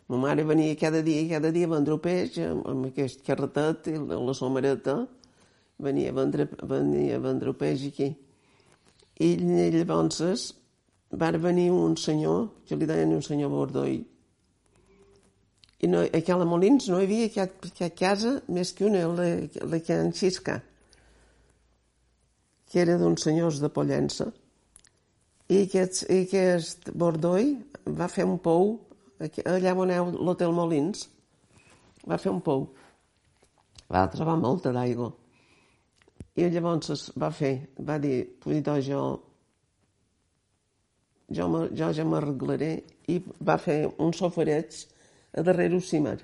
Ma 0.07 0.17
mare 0.17 0.43
venia 0.43 0.75
cada 0.75 1.01
dia, 1.01 1.23
cada 1.29 1.51
dia 1.51 1.65
a 1.65 1.71
vendre 1.71 1.97
peix 1.97 2.37
amb 2.43 2.89
aquest 2.91 3.23
carretet 3.25 3.89
i 3.93 3.97
la 3.97 4.35
somereta. 4.37 4.99
Venia 5.81 6.11
a 6.11 6.17
vendre, 6.19 6.47
venia 6.67 7.17
a 7.17 7.23
vendre 7.23 7.55
peix 7.57 7.87
aquí. 7.87 8.11
I 9.21 9.35
llavors 9.41 10.53
va 11.11 11.31
venir 11.31 11.71
un 11.71 11.97
senyor, 11.97 12.49
que 12.67 12.77
li 12.77 12.87
deien 12.87 13.15
un 13.15 13.23
senyor 13.25 13.49
Bordoi, 13.49 14.01
i 15.81 15.87
no, 15.89 16.03
a 16.05 16.19
Cala 16.21 16.45
Molins 16.45 16.87
no 16.91 16.99
hi 17.01 17.07
havia 17.07 17.29
cap, 17.33 17.65
cap 17.77 17.95
casa 17.97 18.35
més 18.53 18.69
que 18.77 18.85
una, 18.85 19.01
la, 19.17 19.29
la 19.65 19.79
en 19.95 20.11
Xisca, 20.13 20.59
que 22.69 22.81
era 22.83 22.99
d'uns 23.01 23.25
senyors 23.25 23.57
de 23.63 23.69
Pollença. 23.73 24.29
I 25.51 25.65
aquest, 25.65 26.05
i 26.07 26.21
aquest 26.23 26.93
Bordoi 26.95 27.49
va 27.97 28.07
fer 28.07 28.23
un 28.23 28.37
pou, 28.39 28.77
allà 29.19 29.73
on 29.75 29.89
heu 29.91 30.11
l'Hotel 30.15 30.53
Molins, 30.55 31.09
va 32.07 32.15
fer 32.21 32.31
un 32.31 32.39
pou. 32.45 32.69
Va 33.91 34.05
trobar 34.13 34.37
molta 34.39 34.71
d'aigua. 34.71 35.09
I 36.39 36.47
llavors 36.53 37.09
va 37.19 37.27
fer, 37.35 37.51
va 37.83 37.97
dir, 37.99 38.21
doncs 38.47 38.87
jo, 38.87 39.01
jo, 41.35 41.49
jo 41.75 41.89
ja 41.97 42.05
m'arreglaré, 42.07 42.71
i 43.11 43.19
va 43.43 43.57
fer 43.59 43.81
un 43.99 44.15
sofareig 44.15 44.77
a 45.35 45.43
darrere 45.43 45.75
el 45.75 45.83
cimer, 45.83 46.15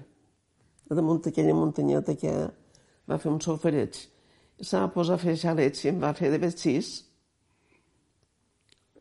a 0.88 0.96
damunt 0.96 1.20
d'aquella 1.26 1.58
muntanyeta 1.58 2.16
que 2.16 2.32
va 3.12 3.20
fer 3.20 3.34
un 3.34 3.44
sofareig. 3.44 4.00
Se 4.62 4.80
va 4.80 4.88
posar 4.96 5.20
a 5.20 5.22
fer 5.26 5.36
xalets 5.36 5.84
i 5.84 5.92
em 5.92 6.00
va 6.00 6.16
fer 6.16 6.32
de 6.32 6.40
vestits 6.40 7.04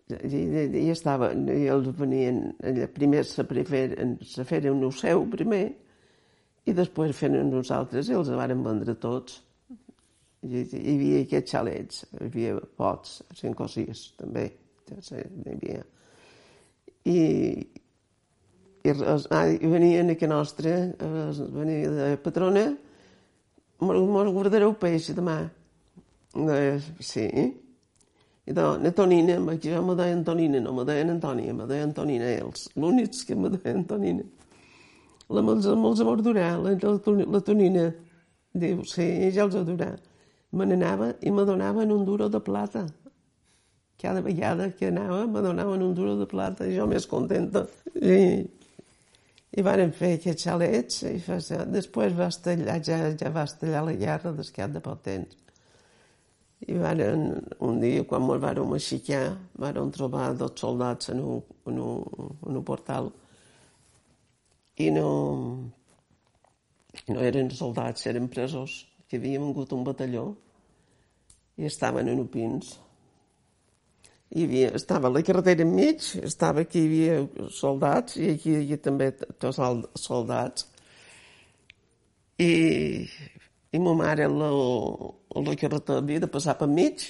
i, 0.07 0.39
i, 0.39 0.85
estava, 0.93 1.33
i 1.35 1.67
els 1.73 1.89
venien, 1.99 2.53
primer 2.95 3.25
se, 3.27 3.43
preferen, 3.49 4.15
se 4.23 4.45
feren 4.47 4.79
un 4.79 4.95
seu 4.95 5.25
primer 5.33 5.65
i 6.67 6.75
després 6.75 7.17
feren 7.19 7.51
nosaltres 7.51 8.11
i 8.11 8.15
els 8.15 8.31
varen 8.31 8.63
vendre 8.63 8.95
tots. 9.03 9.41
I, 10.47 10.63
hi 10.63 10.95
havia 10.95 11.25
aquests 11.25 11.57
xalets, 11.57 12.05
hi 12.13 12.29
havia 12.29 12.55
pots, 12.79 13.19
cinc 13.35 13.65
o 13.65 13.69
sis 13.71 14.13
també, 14.21 14.47
ja 14.93 15.01
sé, 15.03 15.25
hi 15.27 15.57
havia. 15.57 15.83
I, 17.07 17.19
i, 18.87 18.95
ah, 18.95 19.45
i 19.51 19.75
venien 19.75 20.15
aquí 20.15 20.31
nostra, 20.31 20.79
venia 21.59 21.91
de 21.99 22.11
patrona, 22.23 22.69
mos 23.83 24.35
guardareu 24.39 24.79
peix 24.79 25.11
demà. 25.19 25.41
Eh, 26.37 26.79
sí. 27.03 27.27
I 28.47 28.53
de, 28.55 28.65
na 28.79 28.93
Tonina, 28.95 29.37
que 29.59 29.73
jo 29.75 29.83
me 29.83 29.95
deien 29.99 30.23
Tonina, 30.25 30.61
no 30.63 30.73
me 30.73 30.85
deien 30.87 31.11
Antònia, 31.11 31.53
me 31.53 31.67
deien 31.67 31.93
Tonina 31.93 32.29
ells, 32.31 32.69
l'únics 32.79 33.25
que 33.27 33.35
me 33.35 33.51
deien 33.51 33.83
Tonina. 33.85 34.23
La 35.35 35.43
me'ls, 35.43 35.67
me'ls 35.67 36.01
adorar, 36.01 36.53
la, 36.63 36.77
la, 36.79 37.15
la 37.35 37.41
Tonina. 37.43 37.89
Diu, 38.55 38.85
sí, 38.87 39.07
ja 39.35 39.49
els 39.49 39.57
adorar. 39.59 39.97
Me 40.55 40.67
n'anava 40.69 41.11
i 41.27 41.33
me 41.35 41.43
donaven 41.49 41.91
un 41.91 42.05
duro 42.07 42.29
de 42.31 42.41
plata. 42.41 42.85
Cada 43.99 44.23
vegada 44.23 44.71
que 44.71 44.93
anava 44.93 45.25
me 45.27 45.43
donaven 45.43 45.83
un 45.83 45.97
duro 45.97 46.15
de 46.21 46.29
plata, 46.31 46.69
jo 46.71 46.87
més 46.87 47.09
contenta. 47.11 47.65
I, 47.99 48.47
i 49.59 49.67
van 49.67 49.91
fer 49.91 50.13
aquests 50.21 50.47
xalets 50.47 51.03
i 51.11 51.19
fa, 51.25 51.41
després 51.75 52.15
va 52.15 52.31
estallar, 52.31 52.79
ja, 52.87 53.01
ja 53.19 53.35
va 53.35 53.49
estallar 53.51 53.83
la 53.89 53.97
guerra 53.99 54.31
d'escat 54.37 54.79
de 54.79 54.85
poc 54.85 55.03
temps 55.03 55.35
i 56.65 56.75
varen, 56.81 57.29
un 57.61 57.81
dia, 57.83 58.05
quan 58.09 58.25
me'l 58.25 58.41
vàrem 58.41 58.73
aixecar, 58.73 59.37
vàrem 59.61 59.91
trobar 59.93 60.33
dos 60.41 60.57
soldats 60.57 61.13
en 61.13 61.21
un, 61.21 61.43
en 61.69 61.81
un, 61.85 62.31
en 62.49 62.57
un 62.57 62.65
portal 62.65 63.11
i 64.81 64.89
no, 64.93 65.11
no 67.09 67.21
eren 67.25 67.53
soldats, 67.53 68.07
eren 68.09 68.29
presos, 68.33 68.83
que 69.09 69.21
havien 69.21 69.45
vingut 69.45 69.73
un 69.77 69.85
batalló 69.87 70.27
i 71.57 71.69
estaven 71.69 72.09
en 72.13 72.25
pins. 72.33 72.75
Hi 74.37 74.45
havia, 74.45 74.73
estava 74.77 75.13
la 75.13 75.23
carretera 75.25 75.65
enmig, 75.65 76.09
estava 76.27 76.65
aquí 76.67 76.83
hi 76.83 77.09
havia 77.09 77.51
soldats 77.55 78.17
i 78.19 78.33
aquí 78.33 78.53
hi 78.53 78.59
havia 78.63 78.81
també 78.89 79.13
tots 79.15 79.61
soldats. 80.03 80.67
I 82.43 82.53
i 83.75 83.79
ma 83.83 83.95
mare 83.99 84.27
la, 84.31 84.51
la 85.43 85.55
carretera 85.59 85.99
havia 85.99 86.23
de 86.23 86.29
passar 86.31 86.55
per 86.59 86.69
mig 86.71 87.09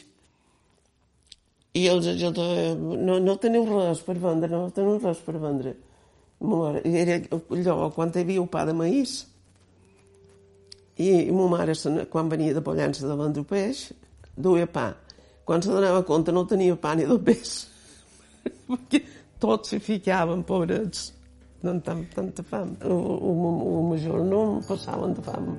i 1.77 1.85
els 1.93 2.09
jo 2.17 2.31
no, 2.33 3.19
no 3.21 3.37
teniu 3.41 3.67
res 3.69 4.01
per 4.05 4.17
vendre, 4.21 4.49
no 4.49 4.71
teniu 4.73 4.97
res 5.03 5.21
per 5.25 5.37
vendre. 5.41 5.75
Ma 6.41 6.61
mare, 6.63 6.83
era 6.89 7.19
allò, 7.51 7.91
quan 7.93 8.13
hi 8.15 8.23
havia 8.23 8.41
un 8.41 8.49
pa 8.53 8.65
de 8.69 8.75
maïs, 8.77 9.19
i, 10.97 11.11
i 11.29 11.33
ma 11.37 11.49
mare, 11.53 11.77
quan 12.13 12.33
venia 12.33 12.57
de 12.57 12.65
Pollença 12.65 13.05
de 13.09 13.17
vendre 13.19 13.45
peix, 13.45 13.91
duia 14.37 14.69
pa. 14.69 14.91
Quan 15.47 15.63
se 15.63 15.71
donava 15.71 16.03
compte 16.09 16.33
no 16.33 16.47
tenia 16.49 16.77
pa 16.81 16.95
ni 16.97 17.05
de 17.09 17.19
peix, 17.29 17.59
perquè 18.69 19.03
tots 19.41 19.75
s'hi 19.75 19.81
ficaven, 19.85 20.47
pobrets, 20.49 21.11
tant, 21.61 22.07
tanta 22.15 22.47
fam. 22.47 22.73
O, 22.89 22.97
o, 22.97 23.35
o 23.77 23.83
major 23.91 24.25
no 24.25 24.47
passaven 24.69 25.13
de 25.17 25.27
fam. 25.29 25.53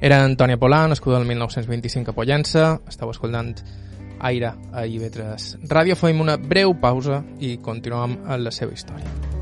Era 0.00 0.20
Antònia 0.22 0.54
Polà, 0.62 0.84
nascuda 0.86 1.18
el 1.18 1.24
1925 1.26 2.12
a 2.12 2.14
Pollença. 2.14 2.66
Estau 2.86 3.10
escoltant 3.10 3.50
Aire 4.28 4.52
a 4.70 4.84
IB3 4.86 5.66
Ràdio. 5.70 5.98
Fem 5.98 6.22
una 6.22 6.36
breu 6.38 6.76
pausa 6.78 7.24
i 7.42 7.56
continuem 7.58 8.20
amb 8.22 8.46
la 8.46 8.54
seva 8.54 8.78
història. 8.78 9.37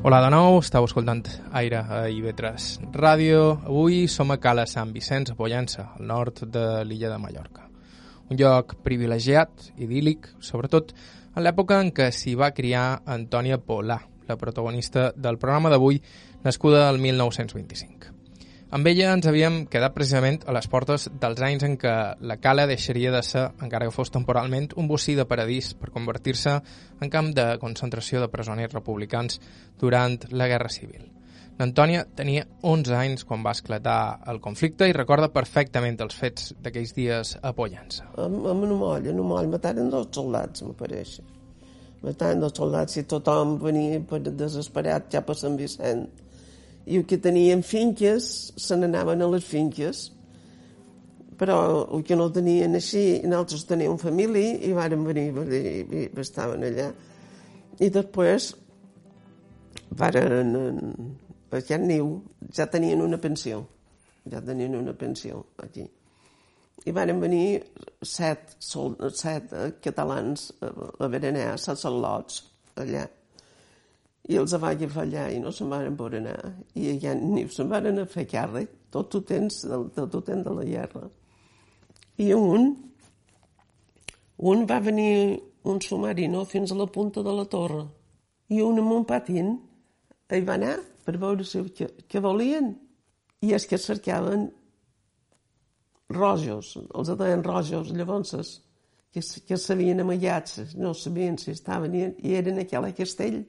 Hola 0.00 0.22
de 0.24 0.30
nou, 0.32 0.54
estàu 0.62 0.86
escoltant 0.88 1.26
Aire 1.52 1.82
a 1.84 1.98
IB3 2.08 2.86
Ràdio. 2.94 3.40
Avui 3.68 4.06
som 4.08 4.30
a 4.32 4.38
Cala 4.40 4.62
Sant 4.64 4.94
Vicenç, 4.96 5.28
a 5.28 5.36
Pollença, 5.36 5.90
al 5.98 6.06
nord 6.08 6.46
de 6.48 6.62
l'illa 6.88 7.10
de 7.12 7.18
Mallorca. 7.20 7.66
Un 8.32 8.40
lloc 8.40 8.78
privilegiat, 8.80 9.66
idíl·lic, 9.76 10.30
sobretot 10.40 10.94
en 11.34 11.44
l'època 11.44 11.82
en 11.84 11.92
què 11.92 12.08
s'hi 12.16 12.32
va 12.32 12.48
criar 12.56 13.02
Antònia 13.04 13.60
Polà, 13.60 13.98
la 14.24 14.38
protagonista 14.40 15.10
del 15.12 15.36
programa 15.36 15.68
d'avui, 15.68 16.00
nascuda 16.48 16.86
el 16.88 16.96
1925. 17.04 18.19
Amb 18.70 18.86
ella 18.86 19.08
ens 19.10 19.26
havíem 19.26 19.64
quedat 19.66 19.90
precisament 19.96 20.44
a 20.46 20.52
les 20.54 20.68
portes 20.70 21.08
dels 21.22 21.40
anys 21.42 21.64
en 21.66 21.72
què 21.82 21.94
la 22.22 22.36
cala 22.38 22.68
deixaria 22.70 23.10
de 23.10 23.22
ser, 23.26 23.48
encara 23.66 23.88
que 23.88 23.94
fos 23.96 24.12
temporalment, 24.14 24.68
un 24.78 24.86
bocí 24.86 25.16
de 25.18 25.24
paradís 25.26 25.72
per 25.74 25.90
convertir-se 25.90 26.52
en 27.02 27.10
camp 27.10 27.32
de 27.34 27.46
concentració 27.58 28.22
de 28.22 28.28
presoners 28.30 28.76
republicans 28.76 29.40
durant 29.80 30.14
la 30.30 30.46
Guerra 30.46 30.70
Civil. 30.70 31.08
L'Antònia 31.58 32.06
tenia 32.14 32.46
11 32.62 32.94
anys 33.00 33.26
quan 33.26 33.42
va 33.42 33.56
esclatar 33.58 33.98
el 34.30 34.38
conflicte 34.38 34.86
i 34.86 34.94
recorda 34.94 35.32
perfectament 35.34 35.98
els 36.06 36.14
fets 36.22 36.54
d'aquells 36.62 36.94
dies 36.94 37.34
a 37.42 37.50
Pollença. 37.58 38.06
Amb 38.22 38.46
una 38.46 38.70
molla, 38.70 39.10
una 39.10 39.26
molla, 39.34 39.56
mataren 39.58 39.90
dos 39.90 40.06
soldats, 40.14 40.62
m'apareix. 40.62 41.18
Mataren 42.06 42.46
dos 42.46 42.54
soldats 42.54 43.02
i 43.02 43.08
tothom 43.10 43.58
venia 43.58 43.98
per 43.98 44.22
desesperat 44.30 45.10
ja 45.10 45.26
per 45.26 45.34
Sant 45.42 45.58
Vicent 45.58 46.06
i 46.86 47.00
el 47.00 47.06
que 47.06 47.18
tenien 47.18 47.62
finques 47.66 48.30
se 48.56 48.78
n'anaven 48.78 49.22
a 49.22 49.28
les 49.32 49.44
finques. 49.44 50.08
Però 51.40 51.56
el 51.96 52.04
que 52.04 52.16
no 52.16 52.28
tenien 52.32 52.76
així 52.76 53.22
nosaltres 53.24 53.64
teníem 53.68 53.96
família 54.00 54.58
i 54.68 54.72
varen 54.76 55.04
venir 55.06 55.28
i, 55.32 56.06
estaven 56.20 56.66
allà. 56.68 56.90
I 57.80 57.88
després 57.88 58.52
varen 59.96 60.56
aquest 61.50 61.84
niu 61.84 62.18
ja 62.54 62.68
tenien 62.70 63.00
una 63.02 63.18
pensió 63.18 63.64
ja 64.28 64.40
tenien 64.40 64.74
una 64.76 64.92
pensió 64.92 65.44
aquí. 65.58 65.86
I 66.84 66.92
varen 66.96 67.20
venir 67.20 67.60
set, 68.02 68.56
set 68.60 69.52
catalans 69.84 70.48
a 70.62 71.08
Berenar, 71.08 71.52
a 71.54 71.58
Sassallots 71.60 72.42
allà 72.80 73.04
i 74.30 74.38
els 74.38 74.54
va 74.62 74.70
agafar 74.76 75.04
allà 75.06 75.24
i 75.34 75.40
no 75.42 75.50
se'n 75.54 75.70
van 75.72 75.96
poder 75.98 76.20
anar. 76.22 76.52
I 76.78 76.94
ja 77.02 77.14
ni 77.18 77.46
se'n 77.50 77.70
van 77.70 77.88
a 77.90 78.06
fer 78.06 78.26
càrrec, 78.30 78.76
tot 78.94 79.14
ho 79.14 79.22
tens 79.26 79.64
del, 79.66 79.88
tot 79.96 80.20
tens 80.26 80.46
de 80.46 80.54
la 80.54 80.66
guerra. 80.66 81.08
I 82.22 82.30
un, 82.36 82.70
un 84.52 84.66
va 84.70 84.78
venir 84.84 85.40
un 85.70 85.80
submarino 85.82 86.44
fins 86.48 86.70
a 86.70 86.78
la 86.78 86.86
punta 86.86 87.24
de 87.26 87.34
la 87.34 87.44
torre 87.50 87.82
i 88.50 88.62
un 88.64 88.78
amb 88.80 88.94
un 89.00 89.04
patín 89.08 89.52
hi 90.30 90.40
va 90.46 90.56
anar 90.56 90.76
per 91.04 91.18
veure 91.18 91.44
si, 91.44 91.60
què, 91.74 91.90
què 92.06 92.22
volien. 92.22 92.72
I 93.42 93.54
és 93.56 93.64
que 93.66 93.78
cercaven 93.80 94.50
rojos, 96.12 96.74
els 96.94 97.10
deien 97.18 97.42
rojos, 97.42 97.90
llavors 97.96 98.34
que, 99.10 99.22
que 99.46 99.58
s'havien 99.58 100.02
amagats, 100.04 100.76
no 100.76 100.92
sabien 100.94 101.38
si 101.40 101.54
estaven 101.54 101.96
i, 101.96 102.04
eren 102.36 102.60
aquell 102.62 102.92
castell 102.94 103.40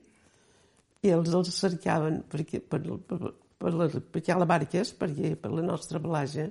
i 1.02 1.14
els 1.16 1.34
els 1.34 1.54
cercaven 1.56 2.22
perquè, 2.30 2.62
per, 2.62 2.82
per, 3.10 3.32
per, 3.62 3.74
la, 3.74 3.88
perquè 4.14 4.38
la 4.38 4.48
barques, 4.50 4.94
perquè 4.98 5.34
per 5.40 5.52
la 5.54 5.66
nostra 5.66 6.02
platja. 6.04 6.48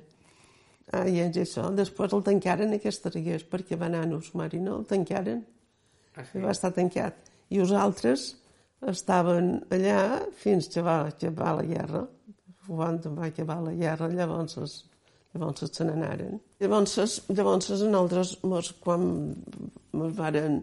Ah, 0.90 1.06
i 1.06 1.20
és 1.22 1.38
això. 1.38 1.68
Després 1.74 2.14
el 2.16 2.24
tancaren 2.26 2.74
aquests 2.74 3.12
reguers 3.14 3.46
perquè 3.46 3.78
va 3.78 3.86
anar 3.86 4.02
a 4.08 4.16
Usmari, 4.18 4.58
no? 4.62 4.80
El 4.80 4.88
tancaren. 4.90 5.44
Ah, 6.16 6.24
sí? 6.24 6.40
I 6.40 6.42
va 6.42 6.54
estar 6.56 6.72
tancat. 6.74 7.30
I 7.50 7.62
els 7.62 7.74
altres 7.74 8.26
estaven 8.90 9.52
allà 9.70 10.00
fins 10.40 10.66
que 10.72 10.82
va 10.82 11.00
acabar 11.12 11.54
la 11.60 11.66
guerra. 11.68 12.04
Quan 12.66 12.98
va 13.14 13.26
acabar 13.28 13.60
la 13.62 13.74
guerra, 13.74 14.10
llavors, 14.10 14.58
llavors 15.34 15.70
se 15.70 15.86
n'anaren. 15.86 16.38
Llavors, 16.62 17.22
llavors 17.30 17.70
nosaltres, 17.82 18.36
quan 18.82 19.06
ens 19.94 20.18
varen 20.18 20.60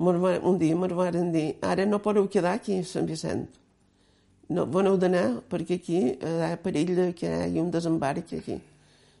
un 0.00 0.58
dia 0.58 0.76
me'n 0.76 0.94
van 0.96 1.32
dir 1.32 1.56
ara 1.60 1.84
no 1.84 1.98
podeu 2.00 2.28
quedar 2.28 2.54
aquí 2.54 2.78
a 2.78 2.84
Sant 2.84 3.06
Vicent. 3.06 3.46
No, 4.50 4.64
veneu 4.66 4.96
d'anar, 4.96 5.42
perquè 5.46 5.76
aquí 5.78 5.98
hi 6.10 6.40
ha 6.42 6.56
perill 6.58 7.12
que 7.14 7.28
hi 7.28 7.42
hagi 7.44 7.60
un 7.60 7.70
desembarc 7.70 8.32
aquí. 8.34 8.56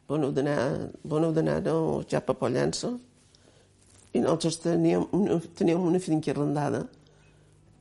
Veneu 0.08 0.32
d'anar, 0.32 0.56
veneu 1.04 1.32
d'anar 1.32 1.60
no, 1.62 2.02
ja 2.08 2.20
per 2.20 2.34
Pollença. 2.34 2.90
I 4.12 4.18
nosaltres 4.24 4.58
teníem 4.64 5.04
una, 5.12 5.38
teníem 5.54 5.84
una 5.86 6.00
finca 6.02 6.32
arrendada 6.32 6.82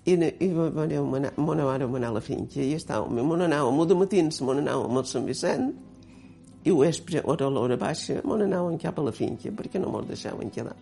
i, 0.06 0.14
i 0.14 0.52
veneu, 0.54 1.08
anàvem 1.16 1.96
anar 1.98 2.12
a 2.12 2.18
la 2.20 2.22
finca 2.22 2.62
i 2.62 2.76
estàvem, 2.78 3.18
me 3.18 3.44
anàvem, 3.48 3.82
de 3.88 3.98
matins 3.98 4.42
me 4.46 4.60
anàvem 4.60 5.02
a 5.02 5.06
Sant 5.10 5.26
Vicent 5.26 5.72
i 6.62 6.70
ho 6.70 6.84
vespre, 6.84 7.24
a 7.26 7.50
l'hora 7.50 7.80
baixa, 7.82 8.22
me 8.22 8.38
anàvem 8.44 8.78
cap 8.78 9.00
a 9.00 9.10
la 9.10 9.16
finca 9.16 9.50
perquè 9.50 9.82
no 9.82 9.96
ens 9.98 10.14
deixaven 10.14 10.54
quedar. 10.54 10.78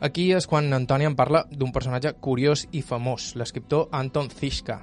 Aquí 0.00 0.30
és 0.32 0.46
quan 0.48 0.72
Antònia 0.72 1.10
en 1.10 1.14
parla 1.16 1.42
d'un 1.52 1.74
personatge 1.76 2.14
curiós 2.24 2.62
i 2.72 2.80
famós, 2.80 3.34
l'escriptor 3.36 3.90
Anton 3.92 4.30
Zischka, 4.32 4.78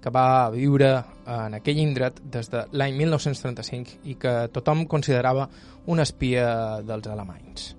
que 0.00 0.12
va 0.14 0.46
viure 0.54 0.92
en 1.26 1.56
aquell 1.58 1.80
indret 1.82 2.20
des 2.22 2.46
de 2.52 2.62
l'any 2.78 2.94
1935 3.00 3.98
i 4.06 4.14
que 4.14 4.34
tothom 4.54 4.84
considerava 4.86 5.48
un 5.90 5.98
espia 5.98 6.46
dels 6.86 7.10
alemanys. 7.10 7.72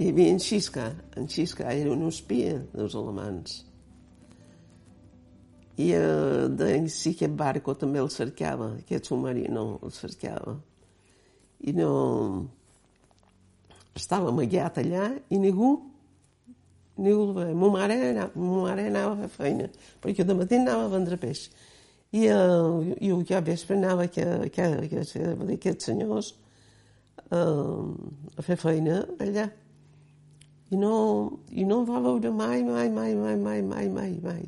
Hi 0.00 0.08
havia 0.08 0.32
en 0.32 0.40
Xiska, 0.40 0.86
en 1.20 1.28
Xiska 1.28 1.68
era 1.68 1.92
un 1.92 2.08
espia 2.08 2.56
dels 2.72 2.96
alemans. 2.96 3.60
I 5.84 5.92
eh, 5.92 6.48
de, 6.48 6.72
sí 6.88 7.12
aquest 7.12 7.36
barco 7.36 7.76
també 7.76 8.00
el 8.00 8.08
cercava, 8.08 8.72
aquest 8.80 9.12
submarí 9.12 9.44
no 9.52 9.76
el 9.82 9.92
cercava. 9.92 10.56
I 11.60 11.76
no... 11.76 11.92
Estava 13.92 14.30
amagat 14.32 14.78
allà 14.80 15.10
i 15.28 15.36
ningú 15.36 15.74
ningú 17.02 17.40
el 17.40 17.54
Ma 17.54 17.68
mare, 17.70 17.96
ma 18.34 18.62
mare 18.62 18.86
anava 18.86 19.12
a 19.14 19.26
fer 19.26 19.30
feina, 19.36 19.68
perquè 20.00 20.24
de 20.24 20.36
matí 20.38 20.58
anava 20.58 20.86
a 20.86 20.92
vendre 20.92 21.18
peix. 21.18 21.48
I, 22.12 22.28
uh, 22.28 22.82
i 23.00 23.08
jo 23.08 23.36
a 23.36 23.40
vespre 23.40 23.76
anava 23.76 24.06
que, 24.06 24.24
que, 24.52 24.68
que, 24.88 25.02
que 25.02 25.54
aquests 25.56 25.88
senyors 25.88 26.34
uh, 27.32 27.88
a 28.36 28.44
fer 28.44 28.58
feina 28.60 29.02
allà. 29.18 29.48
I 30.72 30.80
no, 30.80 30.94
I 31.52 31.64
no 31.68 31.82
em 31.82 31.88
va 31.88 32.00
veure 32.04 32.32
mai, 32.32 32.62
mai, 32.64 32.88
mai, 32.90 33.14
mai, 33.16 33.36
mai, 33.36 33.62
mai, 33.62 33.88
mai, 33.88 34.12
mai. 34.22 34.42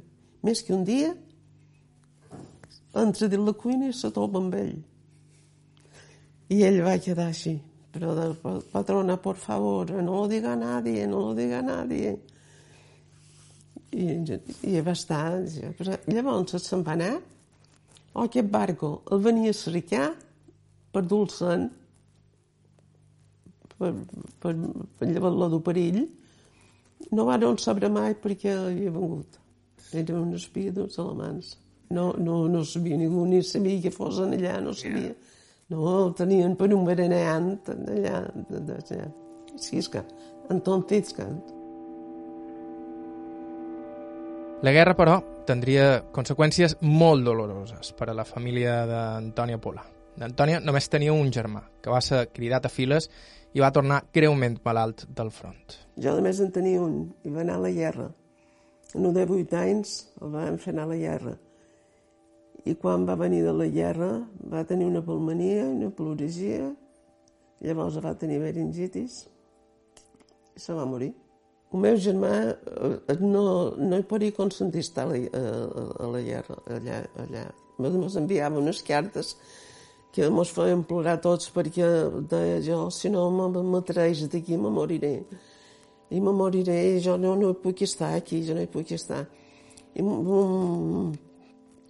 Més 0.45 0.63
que 0.65 0.75
un 0.77 0.85
dia, 0.85 1.15
entra 2.95 3.29
dins 3.29 3.49
la 3.49 3.57
cuina 3.57 3.89
i 3.89 4.13
troba 4.13 4.41
amb 4.41 4.55
ell. 4.61 4.77
I 6.53 6.61
ell 6.69 6.83
va 6.85 6.99
quedar 7.01 7.31
així. 7.33 7.59
Del 7.95 8.33
patrona, 8.73 9.17
por 9.23 9.37
favor, 9.39 9.93
no 10.03 10.17
lo 10.21 10.29
diga 10.29 10.53
a 10.53 10.59
nadie, 10.59 11.07
no 11.07 11.21
lo 11.29 11.35
diga 11.35 11.61
a 11.61 11.67
nadie 11.67 12.17
i, 13.95 14.39
i 14.71 14.83
va 14.85 14.95
estar... 14.97 15.23
Però 15.79 15.97
llavors 16.11 16.59
se'n 16.63 16.83
va 16.87 16.97
anar, 16.99 17.15
o 18.15 18.27
aquest 18.27 18.51
barco 18.51 18.97
el 19.15 19.23
venia 19.25 19.55
a 19.55 19.59
cercar 19.59 20.11
per 20.95 21.03
dur-se'n 21.11 21.65
per, 23.79 23.91
per, 24.43 24.53
per 24.99 25.09
llevar-lo 25.09 25.49
del 25.51 25.63
perill, 25.67 26.05
no 27.11 27.27
van 27.29 27.59
saber 27.59 27.91
mai 27.93 28.15
perquè 28.15 28.55
havia 28.55 28.93
vengut. 28.95 29.41
Era 29.95 30.19
un 30.21 30.35
espia 30.35 30.73
dels 30.75 30.99
alemans. 30.99 31.55
No, 31.95 32.13
no, 32.19 32.45
no 32.51 32.65
sabia 32.65 32.97
ningú, 32.99 33.27
ni 33.29 33.43
sabia 33.43 33.83
que 33.83 33.93
fos 33.95 34.19
allà, 34.23 34.57
no 34.63 34.73
sabia. 34.75 35.13
No, 35.71 35.83
el 36.07 36.15
tenien 36.19 36.57
per 36.61 36.71
un 36.75 36.87
bereneant 36.87 37.53
allà. 37.73 38.25
allà. 38.51 39.11
Sí, 39.55 39.79
és 39.79 39.89
que 39.91 40.03
Anton 40.51 40.83
Titzkant. 40.89 41.64
La 44.65 44.73
guerra, 44.73 44.95
però, 44.97 45.19
tindria 45.45 45.99
conseqüències 46.09 46.79
molt 46.81 47.27
doloroses 47.27 47.91
per 47.99 48.07
a 48.09 48.15
la 48.17 48.25
família 48.25 48.79
d'Antònia 48.89 49.59
Pola. 49.61 49.83
Antònia 50.25 50.63
només 50.65 50.87
tenia 50.89 51.13
un 51.13 51.29
germà, 51.37 51.61
que 51.85 51.93
va 51.93 51.99
ser 52.01 52.23
cridat 52.33 52.65
a 52.65 52.71
files 52.73 53.11
i 53.53 53.61
va 53.61 53.69
tornar 53.77 53.99
greument 54.17 54.55
malalt 54.65 55.03
del 55.19 55.29
front. 55.37 55.75
Jo 56.01 56.15
només 56.17 56.41
en 56.41 56.49
tenia 56.55 56.81
un, 56.81 56.95
i 57.29 57.33
va 57.35 57.43
anar 57.43 57.59
a 57.59 57.63
la 57.67 57.73
guerra. 57.75 58.07
En 58.95 59.05
un 59.05 59.13
de 59.13 59.27
vuit 59.29 59.53
anys 59.53 59.93
el 60.23 60.33
vam 60.33 60.57
fer 60.63 60.73
anar 60.73 60.87
a 60.89 60.93
la 60.95 60.99
guerra. 61.03 61.35
I 62.65 62.73
quan 62.81 63.05
va 63.05 63.19
venir 63.21 63.43
de 63.45 63.53
la 63.53 63.67
guerra 63.69 64.09
va 64.55 64.65
tenir 64.65 64.89
una 64.89 65.05
pulmonia, 65.05 65.67
una 65.75 65.93
pleuresia, 65.93 66.71
llavors 67.61 68.01
va 68.01 68.17
tenir 68.17 68.41
meningitis 68.41 69.27
i 70.57 70.65
se 70.65 70.73
va 70.73 70.89
morir. 70.89 71.13
El 71.75 71.81
meu 71.83 71.97
germà 71.99 72.31
eh, 72.55 73.17
no, 73.19 73.45
no 73.75 73.99
hi 73.99 74.05
podia 74.07 74.35
consentir 74.37 74.85
estar 74.85 75.09
a 75.09 75.11
la, 75.11 75.19
a, 75.35 75.87
a 76.05 76.11
la 76.13 76.21
guerra, 76.23 76.61
allà. 76.71 77.01
allà. 77.25 77.45
Ens 77.83 78.15
enviava 78.21 78.61
unes 78.61 78.79
cartes 78.87 79.33
que 80.15 80.29
ens 80.29 80.53
feien 80.55 80.85
plorar 80.87 81.17
tots 81.23 81.49
perquè 81.51 81.89
deia 82.31 82.61
jo, 82.63 82.85
si 82.95 83.11
no 83.11 83.25
m'atreix 83.35 84.29
d'aquí, 84.31 84.55
me 84.55 84.71
moriré. 84.71 85.17
I 86.15 86.21
me 86.23 86.31
moriré, 86.31 86.77
i 86.95 87.01
jo 87.03 87.17
no, 87.19 87.33
no 87.41 87.51
puc 87.59 87.83
estar 87.83 88.13
aquí, 88.15 88.45
jo 88.47 88.55
no 88.55 88.63
hi 88.63 88.71
puc 88.71 88.93
estar. 88.95 89.25
I, 89.99 90.05
um, 90.05 91.11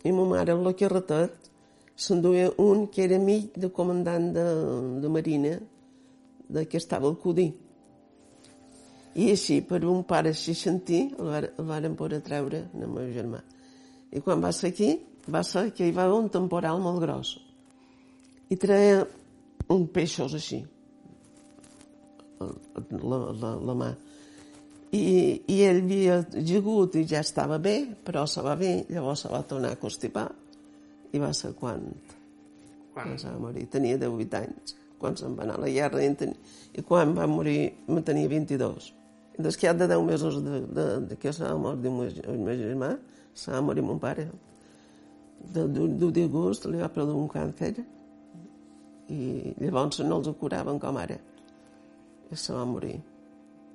i 0.01 0.13
ma 0.17 0.25
mare, 0.31 0.57
el 0.57 0.73
carretet, 0.81 1.51
s'enduia 1.95 2.49
un 2.65 2.87
que 2.89 3.05
era 3.05 3.21
amic 3.21 3.61
del 3.61 3.75
comandant 3.77 4.33
de, 4.33 4.47
de 5.05 5.13
Marina, 5.13 5.59
de 6.49 6.65
que 6.65 6.81
estava 6.81 7.13
al 7.13 7.21
Cudí. 7.21 7.51
I 9.15 9.31
així, 9.31 9.61
per 9.63 9.85
un 9.87 10.03
pare 10.09 10.33
seixantí, 10.35 11.05
el, 11.15 11.29
var, 11.31 11.45
el 11.55 11.67
varen 11.69 11.95
poder 11.99 12.21
treure 12.27 12.65
el 12.75 12.89
meu 12.91 13.11
germà. 13.15 13.41
I 14.15 14.23
quan 14.23 14.43
va 14.43 14.51
ser 14.53 14.73
aquí, 14.73 14.91
va 15.31 15.45
ser 15.47 15.69
que 15.75 15.87
hi 15.87 15.95
va 15.95 16.09
haver 16.09 16.19
un 16.19 16.31
temporal 16.35 16.83
molt 16.83 17.03
gros. 17.03 17.37
I 18.51 18.59
treia 18.61 19.05
un 19.71 19.87
peixos 19.95 20.35
així, 20.37 20.61
la, 22.41 23.19
la, 23.41 23.55
la 23.71 23.77
mà. 23.79 23.91
I, 24.95 25.05
I 25.51 25.61
ell 25.67 25.81
havia 25.83 26.19
gegut 26.47 26.99
i 26.99 27.05
ja 27.11 27.23
estava 27.25 27.59
bé, 27.59 27.77
però 28.07 28.27
se 28.31 28.43
va 28.47 28.55
bé, 28.59 28.85
llavors 28.91 29.25
se 29.25 29.31
va 29.33 29.43
tornar 29.47 29.73
a 29.75 29.81
constipar. 29.81 30.29
I 31.15 31.23
va 31.23 31.31
ser 31.35 31.53
quan, 31.59 31.87
quan? 32.95 33.15
va 33.15 33.39
morir. 33.39 33.67
Tenia 33.71 33.99
18 33.99 34.39
anys, 34.43 34.77
quan 34.99 35.19
se'n 35.19 35.35
va 35.39 35.47
anar 35.47 35.59
a 35.59 35.65
la 35.67 35.71
guerra. 35.71 36.03
I, 36.03 36.13
ten... 36.19 36.35
I 36.75 36.83
quan 36.87 37.15
va 37.15 37.27
morir, 37.31 37.73
me 37.91 38.03
tenia 38.07 38.31
22. 38.31 38.93
Des 39.39 39.57
que 39.59 39.73
de 39.73 39.89
10 39.89 40.03
mesos 40.07 40.43
de, 40.45 40.61
de, 40.61 40.85
de 41.09 41.17
que 41.19 41.33
s'ha 41.33 41.55
mort 41.59 41.85
el 41.85 42.39
meu 42.39 42.57
germà, 42.59 42.93
s'ha 43.35 43.61
morir 43.61 43.83
mon 43.83 43.99
pare. 43.99 44.29
De 45.55 45.67
d'agost 45.67 46.67
li 46.71 46.79
va 46.79 46.89
produir 46.89 47.19
un 47.19 47.29
càncer 47.29 47.75
i 49.11 49.55
llavors 49.61 50.01
no 50.01 50.21
els 50.21 50.31
curaven 50.41 50.79
com 50.79 50.97
ara. 50.97 51.19
I 52.31 52.37
se 52.37 52.55
va 52.55 52.65
morir. 52.65 53.01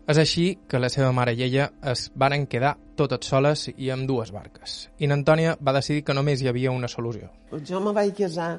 És 0.10 0.18
així 0.18 0.46
que 0.68 0.80
la 0.80 0.90
seva 0.90 1.12
mare 1.14 1.36
i 1.38 1.44
ella 1.46 1.68
es 1.92 2.08
varen 2.18 2.48
quedar 2.50 2.72
totes 2.98 3.28
soles 3.30 3.68
i 3.76 3.92
amb 3.94 4.08
dues 4.10 4.32
barques. 4.34 4.88
I 4.98 5.10
n'Antònia 5.12 5.58
va 5.62 5.76
decidir 5.76 6.02
que 6.08 6.16
només 6.18 6.42
hi 6.42 6.50
havia 6.50 6.72
una 6.74 6.90
solució. 6.90 7.30
Pues 7.52 7.68
jo 7.70 7.82
me 7.84 7.94
vaig 7.94 8.16
casar, 8.18 8.56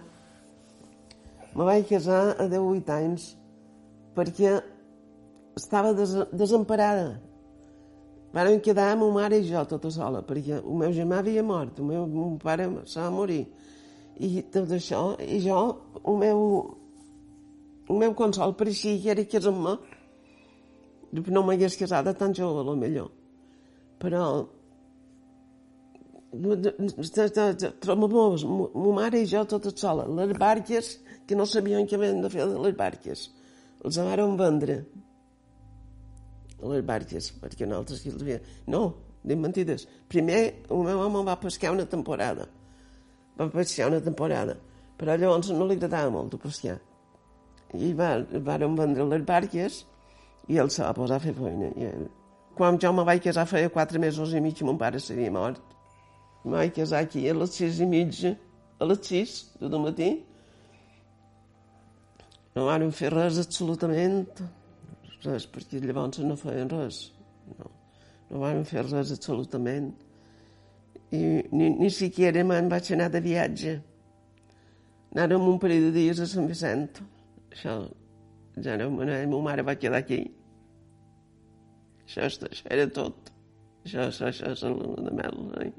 me 1.57 1.67
vaig 1.67 1.89
casar 1.89 2.37
a 2.39 2.47
18 2.47 2.95
anys 2.95 3.33
perquè 4.15 4.61
estava 5.57 5.93
des 5.95 6.15
desemparada. 6.33 7.21
Varen 8.33 8.61
quedar 8.61 8.97
ma 8.97 9.09
mare 9.11 9.41
i 9.41 9.49
jo 9.49 9.65
tota 9.67 9.91
sola, 9.91 10.23
perquè 10.23 10.61
el 10.61 10.77
meu 10.79 10.93
germà 10.95 11.19
havia 11.19 11.43
mort, 11.43 11.79
el 11.79 11.85
meu, 11.85 12.07
meu 12.07 12.37
pare 12.43 12.69
se 12.87 13.01
va 13.01 13.11
morir. 13.11 13.47
I 14.21 14.43
tot 14.53 14.71
això, 14.77 15.17
i 15.19 15.41
jo, 15.43 15.59
el 16.05 16.17
meu, 16.21 16.45
el 17.89 17.99
meu 18.05 18.15
consol 18.15 18.55
per 18.55 18.69
així 18.69 18.95
era 19.09 19.25
casar-me. 19.25 19.75
No 21.11 21.43
m'hagués 21.43 21.75
casat 21.75 22.07
de 22.07 22.15
tan 22.15 22.35
jove, 22.35 22.63
a 22.63 22.77
millor. 22.79 23.11
Però 23.99 24.47
ma 27.99 28.93
mare 28.95 29.19
i 29.19 29.27
jo 29.27 29.43
totes 29.45 29.75
sola. 29.75 30.07
Les 30.07 30.39
barques, 30.39 31.01
que 31.27 31.35
no 31.35 31.47
sabien 31.47 31.89
què 31.89 31.99
havien 31.99 32.23
de 32.23 32.31
fer 32.31 32.47
de 32.47 32.63
les 32.63 32.77
barques, 32.79 33.27
els 33.83 33.99
van 33.99 34.37
vendre 34.39 34.85
les 36.62 36.85
barques, 36.87 37.31
perquè 37.40 37.68
nosaltres 37.68 38.05
els 38.07 38.23
havien... 38.23 38.44
No, 38.70 38.83
dic 39.25 39.40
mentides. 39.40 39.87
Primer, 40.11 40.40
el 40.68 40.85
meu 40.87 41.01
home 41.07 41.25
va 41.27 41.38
pescar 41.40 41.73
una 41.75 41.87
temporada. 41.88 42.46
Va 43.38 43.49
pescar 43.53 43.88
una 43.90 44.01
temporada. 44.05 44.57
Però 45.01 45.16
llavors 45.16 45.51
no 45.57 45.66
li 45.66 45.79
agradava 45.79 46.12
molt 46.12 46.37
pescar. 46.42 46.77
I 47.77 47.92
va, 47.96 48.16
van 48.44 48.77
vendre 48.77 49.07
les 49.09 49.25
barques 49.27 49.85
i 50.51 50.59
ell 50.59 50.70
se 50.75 50.83
va 50.83 50.94
posar 50.96 51.20
a 51.20 51.25
fer 51.25 51.35
feina. 51.37 51.70
I 51.79 51.90
quan 52.59 52.79
jo 52.83 52.92
me 52.92 53.05
vaig 53.07 53.23
casar 53.25 53.46
feia 53.49 53.70
quatre 53.73 54.01
mesos 54.03 54.35
i 54.35 54.40
mig, 54.42 54.61
mon 54.66 54.79
pare 54.79 55.01
s'havia 55.01 55.33
mort. 55.33 55.62
Me 56.44 56.59
vaig 56.59 56.75
casar 56.77 57.05
aquí 57.05 57.27
a 57.29 57.37
les 57.37 57.55
sis 57.57 57.81
i 57.81 57.87
mitja, 57.88 58.35
a 58.81 58.88
les 58.88 59.01
sis 59.07 59.37
del 59.61 59.79
matí. 59.81 60.11
No 62.57 62.66
van 62.66 62.90
fer 62.92 63.12
res 63.14 63.38
absolutament 63.38 64.27
res, 65.24 65.46
perquè 65.50 65.80
llavors 65.83 66.20
no 66.24 66.37
feien 66.38 66.70
res. 66.72 67.02
No, 67.59 67.70
no 68.30 68.42
van 68.42 68.64
fer 68.68 68.85
res 68.87 69.12
absolutament. 69.16 69.92
I 71.11 71.22
ni, 71.50 71.70
ni 71.74 71.90
siquiera 71.90 72.44
me'n 72.46 72.70
vaig 72.70 72.92
anar 72.94 73.09
de 73.14 73.22
viatge. 73.24 73.78
Anàrem 75.14 75.48
un 75.50 75.59
parell 75.62 75.88
de 75.88 75.94
dies 75.96 76.20
a 76.22 76.28
Sant 76.30 76.46
Vicent. 76.46 77.00
Això, 77.50 77.80
ja 78.62 78.76
no, 78.78 78.90
ma, 78.94 79.09
ma 79.33 79.42
mare 79.48 79.66
va 79.66 79.74
quedar 79.78 80.04
aquí. 80.04 80.22
Això, 82.06 82.26
això 82.26 82.70
era 82.70 82.87
tot. 82.94 83.33
Això, 83.85 84.06
això, 84.06 84.30
això 84.30 84.52
és 84.54 84.62
la 84.62 85.04
de 85.09 85.16
mel. 85.18 85.42
Eh? 85.64 85.72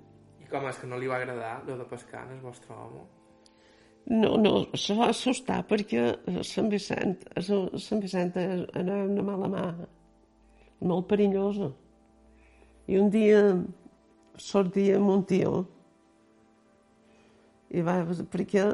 I 0.43 0.51
com 0.51 0.67
és 0.67 0.83
que 0.83 0.89
no 0.91 0.99
li 0.99 1.09
va 1.11 1.21
agradar, 1.21 1.57
allò 1.61 1.79
de 1.79 1.87
pescar, 1.87 2.25
el 2.33 2.43
vostre 2.43 2.75
home? 2.75 3.07
No, 4.09 4.35
no, 4.37 4.51
se 4.75 4.95
va 4.97 5.11
assustar 5.11 5.61
perquè 5.69 6.01
Sant 6.47 6.71
Vicent, 6.71 7.19
Sant 7.39 8.01
Vicent 8.01 8.33
era 8.35 8.97
una 9.05 9.23
mala 9.23 9.49
mà, 9.51 9.65
molt 10.81 11.07
perillosa. 11.07 11.69
I 12.89 12.97
un 12.99 13.11
dia 13.13 13.43
sortia 14.41 14.97
amb 14.97 15.13
un 15.13 15.23
tio 15.29 15.53
i 17.71 17.83
va, 17.85 18.01
perquè 18.33 18.65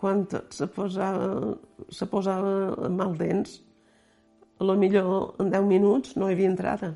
quan 0.00 0.24
se 0.54 0.68
posava, 0.72 1.56
se 1.92 2.06
posava 2.08 2.88
mal 2.92 3.16
dents, 3.18 3.60
a 4.56 4.64
lo 4.64 4.76
millor 4.80 5.34
en 5.42 5.50
10 5.52 5.66
minuts 5.68 6.14
no 6.16 6.30
hi 6.30 6.36
havia 6.36 6.52
entrada 6.52 6.94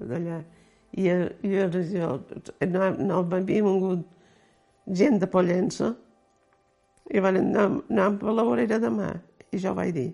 d'allà. 0.00 0.40
I, 0.94 1.06
i 1.42 1.52
jo, 1.90 2.08
no, 2.70 2.88
no 2.98 3.20
havia 3.22 3.62
vingut 3.66 4.02
gent 4.86 5.20
de 5.22 5.28
Pollença 5.30 5.92
i 7.12 7.20
van 7.20 7.36
anar, 7.36 7.66
anar 7.90 8.06
a 8.12 8.34
la 8.36 8.44
vorera 8.46 8.78
de 8.80 8.90
mà. 8.90 9.10
I 9.52 9.60
jo 9.60 9.74
vaig 9.76 9.92
dir, 9.94 10.08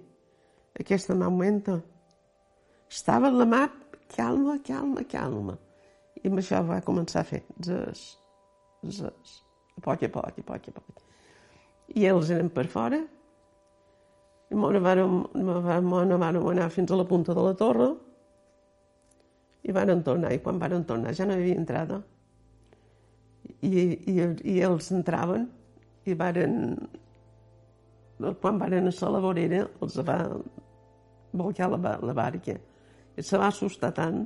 aquesta 0.81 1.15
mà 1.15 1.29
augmenta. 1.31 1.79
Estava 2.91 3.31
la 3.31 3.47
mà 3.47 3.69
calma, 4.17 4.59
calma, 4.67 5.05
calma. 5.09 5.57
I 6.21 6.29
amb 6.29 6.43
això 6.43 6.61
va 6.67 6.81
començar 6.85 7.23
a 7.23 7.29
fer 7.29 7.41
zes, 7.65 8.03
zes, 8.83 9.39
a 9.77 9.81
poc 9.85 10.03
a 10.05 10.11
poc, 10.13 10.43
a 10.43 10.45
poc 10.51 10.69
a 10.69 10.75
poc. 10.77 11.03
I 11.97 12.07
ells 12.11 12.31
eren 12.35 12.51
per 12.55 12.67
fora, 12.71 13.01
i 14.51 14.59
m'ho 14.59 14.71
van 14.83 15.03
anar 16.51 16.71
fins 16.75 16.91
a 16.91 16.99
la 16.99 17.07
punta 17.07 17.35
de 17.35 17.45
la 17.47 17.55
torre, 17.55 17.91
i 19.63 19.73
van 19.73 20.03
tornar, 20.03 20.33
i 20.33 20.41
quan 20.43 20.59
van 20.59 20.85
tornar 20.85 21.15
ja 21.15 21.27
no 21.29 21.37
hi 21.37 21.45
havia 21.45 21.61
entrada. 21.61 22.01
I, 23.61 23.71
i, 24.09 24.15
i 24.53 24.61
ells 24.65 24.91
entraven 24.97 25.49
i 26.09 26.17
varen, 26.17 26.77
quan 28.41 28.59
varen 28.61 28.89
a 28.91 29.11
la 29.11 29.21
vorera, 29.21 29.65
els 29.83 29.99
va 30.07 30.19
volcar 31.33 31.71
la, 31.71 31.99
la 32.03 32.15
barca. 32.15 32.57
I 33.17 33.23
se 33.23 33.39
va 33.39 33.49
assustar 33.49 33.93
tant 33.95 34.25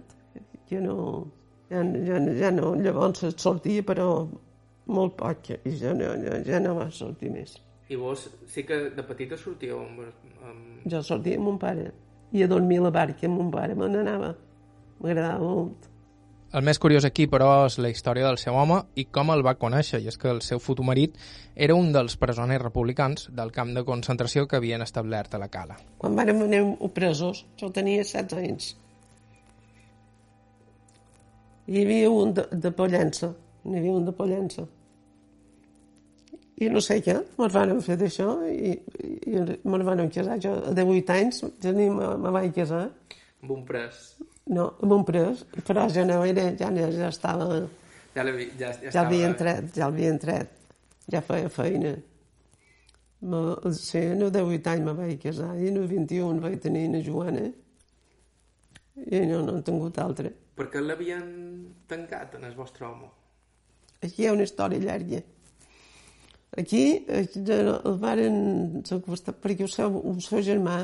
que 0.69 0.81
no, 0.81 0.97
ja, 1.71 1.83
ja, 1.83 2.21
ja 2.39 2.51
no, 2.55 2.75
llavors 2.75 3.25
sortia, 3.37 3.83
però 3.83 4.09
molt 4.87 5.17
poc, 5.19 5.51
i 5.65 5.75
ja 5.81 5.95
no, 5.97 6.13
ja, 6.23 6.41
ja 6.47 6.61
no 6.61 6.75
va 6.79 6.91
sortir 6.93 7.33
més. 7.33 7.57
I 7.89 7.97
vos 8.01 8.29
sí 8.49 8.65
que 8.65 8.89
de 8.97 9.05
petita 9.05 9.37
sortíeu 9.37 9.81
amb... 9.83 10.05
amb... 10.45 10.85
Jo 10.89 11.03
sortia 11.05 11.41
amb 11.41 11.51
mon 11.51 11.59
pare, 11.61 11.91
i 12.33 12.45
a 12.45 12.49
dormir 12.51 12.81
a 12.81 12.89
la 12.89 12.95
barca 12.95 13.29
amb 13.29 13.41
mon 13.41 13.51
pare, 13.53 13.77
me 13.77 13.89
n'anava. 13.91 14.35
M'agradava 15.01 15.43
molt. 15.45 15.91
El 16.55 16.63
més 16.63 16.79
curiós 16.79 17.03
aquí, 17.03 17.25
però, 17.27 17.49
és 17.67 17.81
la 17.83 17.89
història 17.91 18.29
del 18.29 18.37
seu 18.39 18.55
home 18.55 18.77
i 19.01 19.09
com 19.17 19.33
el 19.35 19.41
va 19.43 19.57
conèixer, 19.59 19.99
i 19.99 20.07
és 20.07 20.19
que 20.23 20.29
el 20.31 20.39
seu 20.47 20.61
futur 20.63 20.85
marit 20.87 21.17
era 21.67 21.75
un 21.75 21.89
dels 21.97 22.15
presoners 22.21 22.63
republicans 22.63 23.27
del 23.35 23.51
camp 23.57 23.73
de 23.75 23.83
concentració 23.89 24.47
que 24.47 24.61
havien 24.61 24.85
establert 24.85 25.35
a 25.35 25.41
la 25.43 25.49
cala. 25.51 25.81
Quan 25.99 26.15
vam 26.15 26.45
anar 26.47 26.63
presos, 26.95 27.43
jo 27.59 27.73
tenia 27.75 28.05
16 28.07 28.39
anys. 28.39 28.71
Hi 31.67 31.83
havia 31.83 32.15
un 32.15 32.37
de, 32.39 32.47
de 32.53 32.71
Pollença, 32.71 33.33
hi 33.65 33.77
havia 33.81 33.99
un 33.99 34.07
de 34.07 34.15
Pollença. 34.15 34.69
I 36.63 36.71
no 36.71 36.79
sé 36.87 37.01
què, 37.03 37.19
me'n 37.35 37.51
van 37.51 37.81
fer 37.83 37.99
d'això 37.99 38.31
i, 38.47 38.77
i, 39.03 39.15
i 39.35 39.43
me'n 39.43 39.89
van 39.91 40.07
casar. 40.07 40.39
Jo, 40.39 40.55
a 40.71 40.77
18 40.79 41.19
anys, 41.19 41.43
me, 41.67 41.91
me 41.91 42.39
vaig 42.39 42.55
casar. 42.55 42.85
Amb 43.43 43.57
un 43.59 43.67
pres. 43.67 44.14
No, 44.47 44.67
pres, 45.09 45.47
però 45.65 45.87
ja 45.89 46.05
no 46.05 46.21
era, 46.25 46.51
ja, 46.59 46.69
no, 46.71 46.89
ja 46.93 47.09
estava... 47.09 47.47
Ja, 48.15 48.23
ja, 48.25 48.73
ja, 48.83 48.91
ja, 48.93 49.05
entrat, 49.27 49.71
ja 49.75 49.87
havia 49.89 50.11
entrat, 50.13 50.51
ja 51.11 51.23
feia 51.25 51.49
feina. 51.51 51.95
Ma, 53.25 53.41
sí, 53.73 54.03
no 54.19 54.29
18 54.31 54.71
anys 54.71 54.85
me 54.85 54.95
vaig 54.99 55.17
casar, 55.23 55.55
i 55.57 55.73
no 55.73 55.87
21 55.89 56.45
vaig 56.45 56.61
tenir 56.63 56.85
una 56.91 57.01
Joana, 57.03 57.47
i 59.01 59.23
no, 59.31 59.41
no 59.49 59.57
he 59.57 59.65
tingut 59.67 59.99
altra. 59.99 60.31
Per 60.55 60.69
què 60.71 60.83
l'havien 60.85 61.25
tancat 61.91 62.37
en 62.39 62.45
el 62.47 62.55
vostre 62.55 62.87
home? 62.87 63.09
Aquí 64.05 64.23
hi 64.23 64.29
ha 64.29 64.37
una 64.37 64.45
història 64.45 64.85
llarga. 64.85 65.25
Aquí 66.61 66.85
el 67.11 67.97
varen 67.99 68.37
perquè 68.85 69.65
el 69.67 69.73
seu, 69.73 69.97
el 70.13 70.21
seu 70.23 70.45
germà 70.45 70.77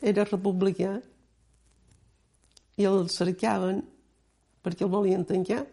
era 0.00 0.24
republicà 0.24 0.94
i 2.80 2.86
el 2.88 3.08
cercaven 3.12 3.82
perquè 4.64 4.86
el 4.86 4.92
volien 4.92 5.26
tancar. 5.28 5.64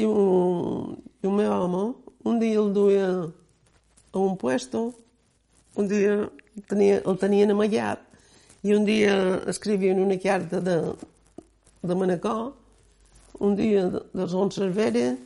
i 0.00 0.04
un, 0.06 0.96
i 1.20 1.28
un 1.28 1.34
meu 1.36 1.52
home 1.52 1.82
un 2.24 2.38
dia 2.40 2.58
el 2.60 2.72
duia 2.72 3.08
a 4.12 4.18
un 4.18 4.36
puesto, 4.36 4.94
un 5.76 5.88
dia 5.88 6.28
tenia, 6.68 7.00
el 7.00 7.18
tenien 7.18 7.52
amagat 7.52 8.02
i 8.62 8.74
un 8.76 8.84
dia 8.84 9.14
escrivien 9.48 10.00
una 10.00 10.18
carta 10.20 10.60
de, 10.60 10.76
de 11.82 11.94
Manacor, 11.94 12.52
un 13.40 13.56
dia 13.56 13.86
de, 13.88 14.02
de 14.12 14.28
Son 14.28 14.50
Cervera, 14.52 15.16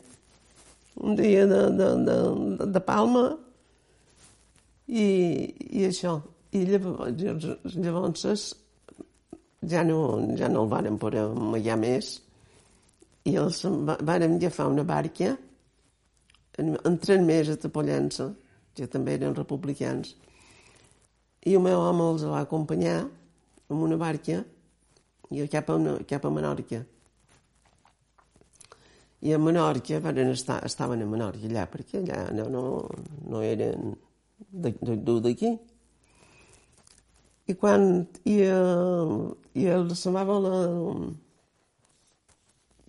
un 1.03 1.17
dia 1.17 1.47
de, 1.47 1.63
de, 1.79 1.89
de, 2.07 2.67
de 2.71 2.81
Palma 2.81 3.25
i, 4.87 5.07
i 5.75 5.89
això. 5.89 6.21
I 6.55 6.63
llavors, 6.69 7.49
llavors 7.75 8.45
ja 9.71 9.83
no, 9.87 9.99
ja 10.39 10.49
no 10.49 10.65
el 10.65 10.71
varen 10.71 10.99
poder 11.01 11.27
amagar 11.31 11.77
més 11.81 12.15
i 13.25 13.37
els 13.41 13.63
vàrem 13.65 14.37
agafar 14.37 14.69
una 14.69 14.85
barca 14.85 15.35
en, 16.59 16.75
entren 16.85 17.25
més 17.27 17.51
a 17.51 17.57
Pollença, 17.73 18.29
que 18.75 18.87
també 18.91 19.15
eren 19.17 19.35
republicans, 19.37 20.15
i 21.45 21.55
el 21.55 21.63
meu 21.65 21.81
home 21.81 22.09
els 22.15 22.25
va 22.29 22.43
acompanyar 22.45 22.99
amb 23.03 23.81
una 23.87 23.99
barca 24.01 24.41
i 25.35 25.47
cap 25.51 25.71
a, 25.71 25.77
una, 25.81 25.97
cap 26.09 26.25
a 26.25 26.33
Menorca. 26.33 26.81
I 29.25 29.33
a 29.33 29.39
Menorca 29.41 30.01
van 30.05 30.21
estar, 30.29 30.61
estaven 30.69 31.03
a 31.03 31.09
Menorca 31.09 31.49
allà, 31.49 31.67
perquè 31.71 32.01
allà 32.03 32.27
no, 32.37 32.49
no, 32.53 32.65
no 33.29 33.45
eren 33.45 33.95
d'aquí. 34.53 35.55
I 37.47 37.55
quan 37.61 38.07
i, 38.25 38.39
uh, 38.49 39.29
i 39.53 39.67
el 39.69 39.91
se 39.97 40.11
va 40.15 40.25
la, 40.25 40.57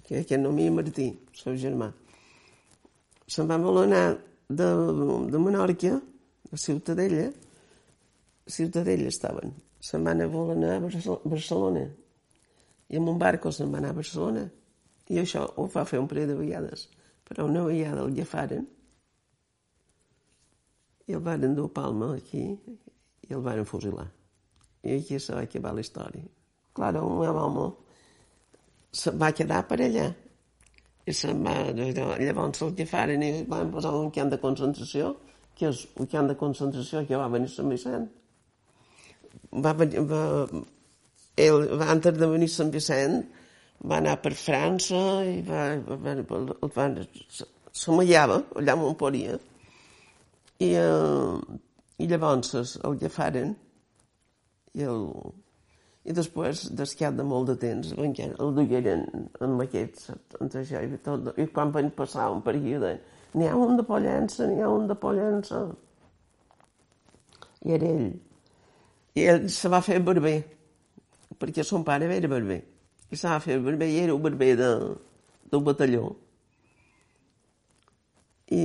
que, 0.05 0.23
que 0.23 0.37
no 0.37 0.53
m'hi 0.55 0.69
Martí, 0.71 1.09
el 1.11 1.39
seu 1.39 1.57
germà, 1.59 1.89
se'n 3.27 3.49
va 3.49 3.57
voler 3.59 3.85
anar 3.89 4.05
de, 4.47 4.69
de 5.33 5.41
Menorca, 5.41 5.95
a 6.53 6.57
Ciutadella, 6.61 7.27
a 8.45 8.53
Ciutadella 8.57 9.09
estaven, 9.09 9.51
se'n 9.81 10.05
van 10.05 10.23
voler 10.31 10.57
anar 10.59 10.77
a 10.77 11.19
Barcelona, 11.25 11.87
i 12.87 13.01
amb 13.01 13.11
un 13.11 13.19
barco 13.19 13.51
se'n 13.51 13.73
va 13.73 13.81
anar 13.81 13.91
a 13.95 13.99
Barcelona, 13.99 14.45
i 15.09 15.19
això 15.21 15.43
ho 15.57 15.67
va 15.73 15.85
fer 15.89 15.99
un 15.99 16.07
parell 16.09 16.31
de 16.31 16.39
vegades, 16.39 16.87
però 17.25 17.49
una 17.49 17.65
vegada 17.65 18.05
el 18.05 18.13
llefaren, 18.15 18.67
i 21.05 21.13
el 21.13 21.21
van 21.21 21.53
dur 21.53 21.67
a 21.69 21.73
Palma 21.73 22.15
aquí, 22.15 22.45
i 23.25 23.33
el 23.33 23.41
van 23.45 23.65
fusilar. 23.65 24.14
Aquí 24.85 25.19
se 25.19 25.33
va 25.33 25.43
acabar 25.45 25.73
la 25.73 25.81
història. 25.81 26.23
Clar, 26.75 26.93
el 26.99 27.09
meu 27.19 27.39
home 27.41 27.65
se 28.91 29.11
va 29.11 29.31
quedar 29.35 29.63
per 29.69 29.79
allà. 29.81 30.09
I 31.05 31.13
se'n 31.13 31.41
va, 31.45 31.55
llavors 31.77 32.61
el 32.65 32.73
que 32.77 32.87
faren 32.89 33.23
i 33.23 33.31
van 33.49 33.71
posar 33.73 33.93
un 33.93 34.11
camp 34.13 34.31
de 34.33 34.39
concentració, 34.41 35.13
que 35.55 35.69
és 35.69 35.85
un 36.01 36.09
camp 36.11 36.29
de 36.31 36.37
concentració 36.39 37.03
que 37.07 37.19
va 37.19 37.29
venir 37.31 37.51
Sant 37.53 37.69
Vicent. 37.71 38.07
Va, 39.63 39.73
va, 39.77 39.85
ell, 41.45 41.67
va, 41.79 41.89
antes 41.93 42.17
de 42.17 42.29
venir 42.31 42.49
Sant 42.51 42.71
Vicent, 42.73 43.19
va 43.85 43.99
anar 44.01 44.15
per 44.23 44.33
França 44.39 45.01
i 45.29 45.41
va, 45.45 45.67
va, 45.85 46.15
va, 46.31 46.45
va 46.77 46.87
s'amallava 47.75 48.41
allà 48.61 48.75
on 48.79 48.97
podia. 48.99 49.37
I, 50.63 50.71
eh, 50.79 51.59
i 51.99 52.07
llavors 52.07 52.77
el 52.87 52.97
que 53.01 53.11
faren 53.11 53.53
i 54.75 54.83
el, 54.83 55.05
i 56.05 56.13
després, 56.13 56.67
d'esquiat 56.77 57.15
de 57.17 57.23
molt 57.25 57.49
de 57.49 57.55
temps, 57.61 57.93
el 57.97 58.51
dugueren 58.53 59.05
amb 59.41 59.63
aquests, 59.63 60.11
entre 60.37 60.61
això 60.61 60.83
i 60.85 60.99
tot. 61.05 61.31
I 61.41 61.47
quan 61.55 61.73
van 61.73 61.89
passar 61.97 62.27
un 62.33 62.43
període, 62.45 62.91
n'hi 63.33 63.49
ha 63.49 63.55
un 63.57 63.73
de 63.79 63.85
Pollença, 63.87 64.45
n'hi 64.45 64.61
ha 64.61 64.69
un 64.69 64.85
de 64.91 64.97
Pollença. 65.01 65.63
I 67.65 67.73
era 67.79 67.89
ell. 67.89 68.11
I 69.17 69.25
ell 69.33 69.49
se 69.49 69.71
va 69.73 69.81
fer 69.81 69.97
barber, 70.05 70.37
perquè 71.41 71.65
son 71.65 71.87
pare 71.87 72.11
era 72.13 72.29
barber. 72.29 72.61
I 73.09 73.17
se 73.17 73.31
va 73.31 73.41
fer 73.41 73.57
barber 73.65 73.89
i 73.89 73.99
era 74.03 74.13
un 74.13 74.21
barber 74.21 74.53
de, 74.61 74.71
del 75.49 75.65
batalló. 75.65 76.11
I, 78.53 78.61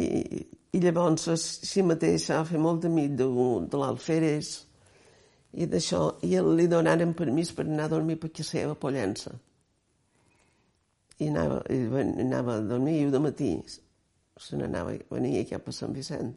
i 0.76 0.80
llavors, 0.84 1.30
si 1.40 1.80
mateix, 1.88 2.26
se 2.26 2.36
va 2.36 2.44
fer 2.44 2.60
molt 2.60 2.84
amic 2.84 3.16
de, 3.16 3.30
de 3.72 3.80
l'Alferes, 3.80 4.58
i 5.52 5.66
d'això, 5.66 6.02
i 6.22 6.36
li 6.38 6.66
donaren 6.70 7.14
permís 7.18 7.50
per 7.54 7.66
anar 7.66 7.88
a 7.88 7.94
dormir 7.96 8.18
per 8.22 8.30
casa 8.30 8.50
seva 8.52 8.76
Pollença. 8.78 9.32
I 11.20 11.28
anava, 11.28 11.60
i 11.68 11.80
anava 12.22 12.56
a 12.56 12.64
dormir 12.64 13.00
i 13.00 13.08
de 13.10 13.20
matí 13.20 13.50
se 14.40 14.56
n'anava, 14.56 14.94
venia 15.10 15.44
cap 15.48 15.66
a 15.68 15.72
Sant 15.74 15.92
Vicent. 15.92 16.30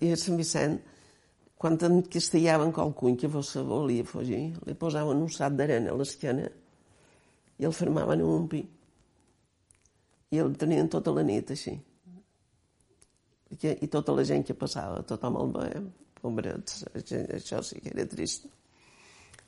I 0.00 0.12
a 0.12 0.16
Sant 0.18 0.40
Vicent, 0.40 0.78
quan 1.56 1.76
encastellaven 1.88 2.72
qualcun 2.74 3.16
que 3.20 3.28
fos, 3.30 3.52
volia 3.68 4.04
fugir, 4.04 4.56
li 4.66 4.74
posaven 4.74 5.22
un 5.22 5.30
sac 5.32 5.54
d'arena 5.56 5.92
a 5.92 5.98
l'esquena 6.00 6.48
i 7.60 7.68
el 7.68 7.76
fermaven 7.76 8.20
en 8.24 8.32
un 8.32 8.48
pi. 8.48 8.64
I 10.32 10.42
el 10.42 10.56
tenien 10.58 10.88
tota 10.90 11.14
la 11.14 11.22
nit 11.22 11.52
així. 11.54 11.76
I, 13.54 13.56
i 13.56 13.86
tota 13.86 14.16
la 14.16 14.24
gent 14.26 14.42
que 14.44 14.58
passava, 14.58 15.04
tothom 15.06 15.38
el 15.44 15.54
veia 15.54 15.84
pobrets, 16.20 16.84
això 16.94 17.62
sí 17.64 17.80
que 17.82 17.92
era 17.94 18.06
trist. 18.10 18.46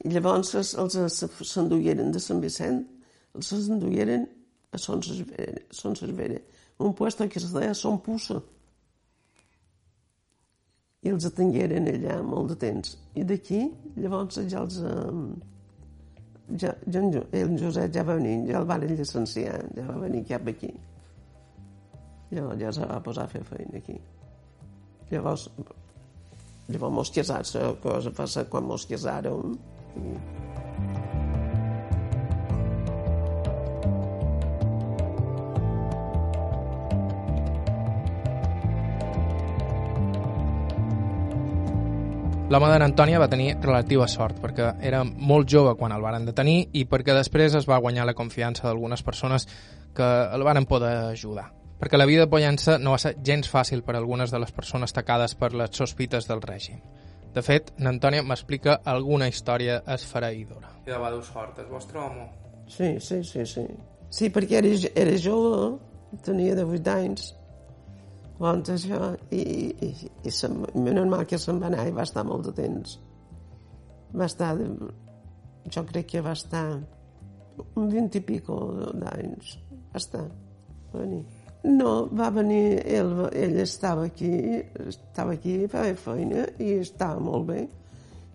I 0.05 0.13
llavors 0.15 0.53
els 0.55 1.23
s'endugueren 1.51 2.13
de 2.15 2.21
Sant 2.23 2.43
Vicent, 2.45 2.85
els 3.35 3.51
s'endugueren 3.51 4.29
a 4.73 4.79
Son 4.79 5.03
Cervera, 5.03 5.65
Son 5.71 5.97
Cervera, 5.97 6.39
un 6.79 6.95
puesto 6.95 7.29
que 7.29 7.39
es 7.39 7.51
deia 7.53 7.75
Son 7.75 7.99
Pussa. 8.05 8.39
I 11.03 11.13
els 11.15 11.27
atengueren 11.29 11.87
allà 11.91 12.19
molt 12.27 12.53
de 12.53 12.57
temps. 12.59 12.97
I 13.15 13.25
d'aquí, 13.27 13.63
llavors, 13.97 14.41
ja 14.51 14.65
els... 14.65 14.81
Ja, 16.59 16.73
ja, 16.89 17.01
el 17.37 17.59
Josep 17.61 17.93
ja 17.93 18.03
va 18.09 18.15
venir, 18.17 18.47
ja 18.49 18.63
el 18.63 18.69
van 18.69 18.87
llicenciar, 18.89 19.59
ja 19.77 19.85
va 19.85 19.99
venir 20.01 20.23
cap 20.31 20.47
aquí. 20.49 20.71
Llavors 22.33 22.63
ja 22.63 22.73
se 22.73 22.89
va 22.89 23.03
posar 23.05 23.27
a 23.27 23.33
fer 23.33 23.43
feina 23.45 23.83
aquí. 23.83 23.99
Llavors, 25.11 25.49
Llavors 26.69 26.93
mos 26.93 27.11
casats, 27.15 27.55
la 27.57 27.73
cosa 27.81 28.13
passa 28.13 28.45
quan 28.51 28.67
mos 28.69 28.85
casàrem. 28.89 29.55
L'home 42.49 42.69
d'en 42.73 42.81
Antònia 42.85 43.19
va 43.21 43.29
tenir 43.29 43.51
relativa 43.61 44.07
sort 44.09 44.39
perquè 44.41 44.71
era 44.91 45.03
molt 45.05 45.49
jove 45.53 45.75
quan 45.77 45.93
el 45.93 46.05
varen 46.05 46.25
detenir 46.25 46.71
i 46.73 46.87
perquè 46.89 47.17
després 47.17 47.57
es 47.61 47.69
va 47.69 47.81
guanyar 47.85 48.09
la 48.09 48.17
confiança 48.17 48.65
d'algunes 48.65 49.05
persones 49.05 49.45
que 49.93 50.09
el 50.33 50.45
varen 50.49 50.65
poder 50.65 50.95
ajudar 51.13 51.58
perquè 51.79 51.99
la 51.99 52.07
vida 52.07 52.25
de 52.25 52.31
Pollença 52.33 52.79
no 52.79 52.95
va 52.95 53.03
ser 53.03 53.17
gens 53.25 53.51
fàcil 53.51 53.85
per 53.87 53.97
a 53.97 54.01
algunes 54.03 54.33
de 54.35 54.41
les 54.43 54.53
persones 54.53 54.95
tacades 54.95 55.35
per 55.39 55.53
les 55.55 55.77
sospites 55.77 56.29
del 56.29 56.43
règim. 56.43 56.81
De 57.35 57.43
fet, 57.45 57.73
n'Antònia 57.79 58.25
m'explica 58.25 58.81
alguna 58.89 59.29
història 59.29 59.83
esfereïdora. 59.95 60.73
I 60.87 60.91
de 60.91 60.99
va 60.99 61.11
dur 61.13 61.25
sort, 61.25 61.59
el 61.63 61.69
vostre 61.71 62.01
home? 62.01 62.29
Sí, 62.69 62.97
sí, 63.01 63.23
sí, 63.25 63.45
sí. 63.47 63.67
Sí, 64.11 64.31
perquè 64.33 64.63
era, 64.63 64.73
era 64.97 65.17
jove, 65.21 65.77
tenia 66.25 66.57
18 66.57 66.95
anys, 66.95 67.29
quan 68.39 68.63
això, 68.63 69.13
i, 69.35 69.43
i, 69.43 69.91
i, 70.25 70.33
se, 70.33 70.49
i 70.49 70.85
normal 70.87 71.27
que 71.29 71.39
se'n 71.41 71.61
va 71.61 71.69
anar 71.69 71.89
i 71.89 71.95
va 71.95 72.07
estar 72.09 72.25
molt 72.27 72.49
de 72.49 72.55
temps. 72.57 72.99
Va 74.17 74.29
estar, 74.31 74.55
jo 75.69 75.85
crec 75.91 76.15
que 76.15 76.25
va 76.25 76.37
estar 76.39 76.65
un 77.75 77.91
20 77.91 78.21
i 78.21 78.25
pico 78.25 78.61
d'anys. 78.95 79.59
Va 79.93 80.01
estar, 80.01 80.25
va 80.95 81.03
venir. 81.03 81.25
No, 81.65 82.07
va 82.15 82.29
venir, 82.31 82.79
ell, 82.87 83.25
ell 83.35 83.57
estava 83.59 84.05
aquí, 84.07 84.31
estava 84.87 85.33
aquí, 85.35 85.65
feia 85.67 85.97
feina 85.99 86.45
i 86.63 86.77
estava 86.79 87.19
molt 87.19 87.49
bé. 87.49 87.65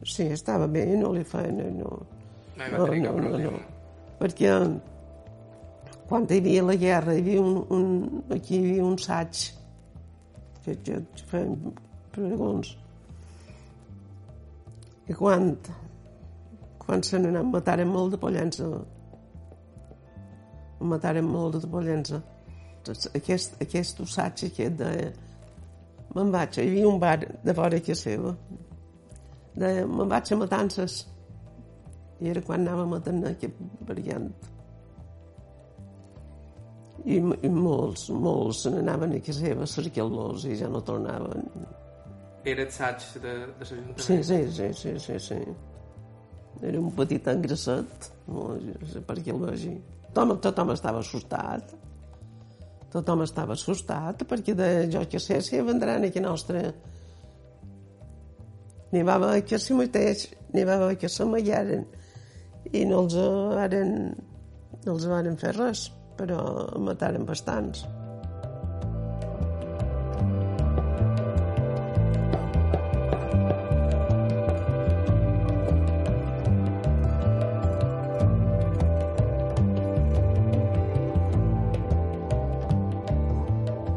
Sí, 0.03 0.25
estava 0.35 0.67
bé, 0.67 0.83
no 0.99 1.13
li 1.15 1.23
feien, 1.23 1.61
no. 1.77 1.93
No, 2.57 2.67
no, 2.73 2.87
no, 2.91 3.13
no, 3.23 3.37
no. 3.39 3.53
Perquè 4.19 4.51
quan 6.09 6.27
hi 6.27 6.41
havia 6.41 6.65
la 6.67 6.75
guerra, 6.75 7.15
hi 7.15 7.23
havia 7.23 7.41
un, 7.41 7.61
un, 7.71 7.85
aquí 8.35 8.57
hi 8.57 8.65
havia 8.73 8.89
un 8.89 8.99
saig 8.99 9.45
que, 10.65 10.75
que, 10.83 10.99
feien 11.31 11.55
pregons. 12.11 12.75
I 15.07 15.15
quan, 15.15 15.47
quan 16.83 17.07
se 17.07 17.23
n'anà, 17.23 17.47
mataren 17.47 17.87
molt 17.87 18.17
de 18.17 18.19
pollença. 18.19 18.67
Mataren 20.83 21.23
molt 21.23 21.61
de 21.63 21.71
pollença 21.71 22.19
aquest, 22.91 23.59
aquest 23.63 24.01
ossatge 24.03 24.51
aquest 24.51 24.79
de... 24.81 24.91
Me'n 26.13 26.31
vaig, 26.33 26.59
hi 26.59 26.67
havia 26.67 26.87
un 26.89 26.99
bar 27.01 27.17
de 27.23 27.55
vora 27.57 27.79
que 27.81 27.95
seva. 27.97 28.35
De, 29.55 29.69
me'n 29.89 30.09
vaig 30.11 30.33
a 30.33 30.37
Matances. 30.37 30.97
I 32.21 32.29
era 32.31 32.43
quan 32.45 32.61
anàvem 32.61 32.93
a 32.93 32.99
tenir 33.03 33.31
aquest 33.31 33.61
variant. 33.87 34.29
I, 37.03 37.17
i 37.17 37.49
molts, 37.51 38.07
molts 38.13 38.63
se 38.63 38.71
n'anaven 38.71 39.17
a 39.17 39.23
casa 39.23 39.41
seva 39.47 39.65
a 39.65 39.71
cercar-los 39.71 40.45
i 40.47 40.55
ja 40.59 40.69
no 40.71 40.83
tornaven. 40.85 41.49
Era 42.47 42.67
assaig 42.67 43.07
de, 43.23 43.33
de 43.57 43.65
l'Ajuntament? 43.65 44.03
Sí, 44.03 44.19
sí, 44.23 44.39
sí, 44.51 44.69
sí, 44.75 44.93
sí, 44.99 45.19
sí. 45.19 45.39
Era 46.61 46.79
un 46.79 46.91
petit 46.95 47.27
engraçat, 47.27 48.11
per 48.27 49.17
què 49.19 49.33
el 49.33 49.41
vegi. 49.41 49.73
Tothom, 50.13 50.37
tothom 50.43 50.71
estava 50.75 51.01
assustat. 51.01 51.73
Tothom 52.93 53.23
estava 53.25 53.57
assustat 53.57 54.21
perquè 54.29 54.53
de, 54.57 54.69
jo 54.93 55.01
que 55.09 55.21
sé, 55.21 55.39
si 55.41 55.61
vendran 55.65 56.05
aquí 56.05 56.21
nostra 56.21 56.67
n'hi 58.93 59.01
va 59.01 59.17
haver 59.17 59.41
que 59.49 59.57
si 59.57 59.73
mateix, 59.73 60.27
n'hi 60.53 60.63
va 60.69 60.77
haver 60.77 60.99
que 61.01 61.09
s'amagaren 61.09 61.87
i 62.77 62.85
no 62.89 63.01
els 63.03 63.17
varen, 63.17 64.13
no 64.85 64.93
els 64.93 65.09
varen 65.09 65.39
fer 65.41 65.55
res, 65.57 65.87
però 66.19 66.39
en 66.77 66.85
mataren 66.85 67.25
bastants. 67.25 67.83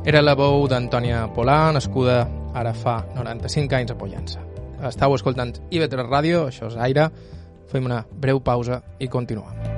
Era 0.07 0.21
la 0.23 0.37
veu 0.38 0.69
d'Antònia 0.71 1.25
Polà, 1.35 1.73
nascuda 1.75 2.21
ara 2.55 2.71
fa 2.79 3.01
95 3.16 3.75
anys 3.75 3.90
a 3.90 3.99
Pollença. 3.99 4.45
Estau 4.87 5.16
escoltant 5.19 5.57
IB3 5.66 6.07
Ràdio, 6.07 6.47
això 6.47 6.71
és 6.71 6.79
Aire. 6.79 7.09
Fem 7.73 7.90
una 7.90 8.05
breu 8.14 8.38
pausa 8.38 8.85
i 9.03 9.11
continuem. 9.11 9.76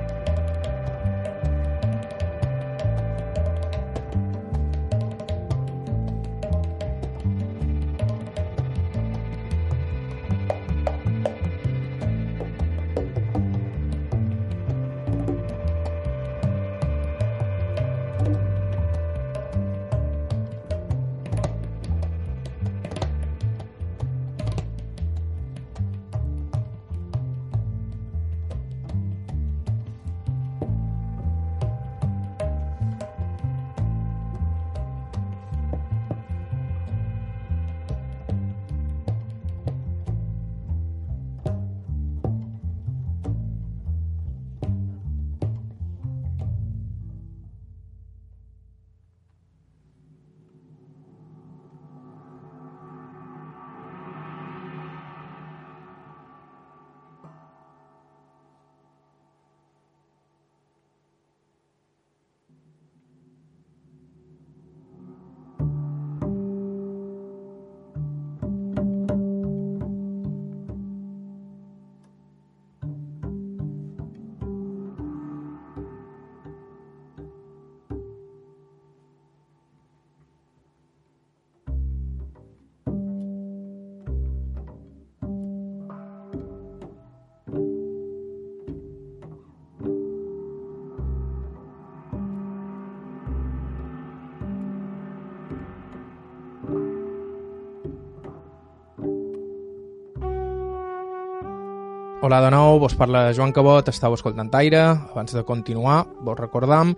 Hola 102.29 102.43
de 102.45 102.51
nou, 102.53 102.77
vos 102.77 102.93
parla 102.93 103.31
Joan 103.33 103.49
Cabot, 103.49 103.87
estàu 103.89 104.13
escoltant 104.13 104.51
Aire. 104.53 104.83
Abans 105.09 105.31
de 105.33 105.41
continuar, 105.41 106.03
vos 106.21 106.37
recordam 106.37 106.91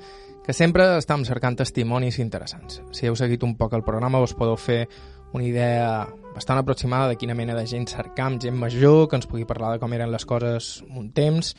que 0.43 0.51
sempre 0.51 0.83
estem 0.97 1.23
cercant 1.23 1.55
testimonis 1.55 2.17
interessants. 2.19 2.81
Si 2.91 3.07
heu 3.07 3.15
seguit 3.15 3.45
un 3.47 3.53
poc 3.55 3.71
el 3.77 3.85
programa, 3.87 4.19
vos 4.19 4.33
podeu 4.35 4.57
fer 4.59 4.89
una 5.31 5.45
idea 5.47 6.03
bastant 6.35 6.59
aproximada 6.59 7.07
de 7.07 7.15
quina 7.15 7.31
mena 7.31 7.55
de 7.55 7.63
gent 7.63 7.87
cercam, 7.87 8.41
gent 8.43 8.59
major, 8.59 9.07
que 9.07 9.21
ens 9.21 9.29
pugui 9.31 9.47
parlar 9.47 9.71
de 9.71 9.79
com 9.79 9.95
eren 9.95 10.11
les 10.11 10.27
coses 10.27 10.83
un 10.91 11.13
temps 11.15 11.55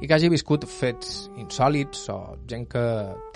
i 0.00 0.08
que 0.08 0.18
hagi 0.18 0.26
viscut 0.26 0.66
fets 0.66 1.28
insòlits 1.38 2.08
o 2.10 2.18
gent 2.50 2.66
que 2.74 2.86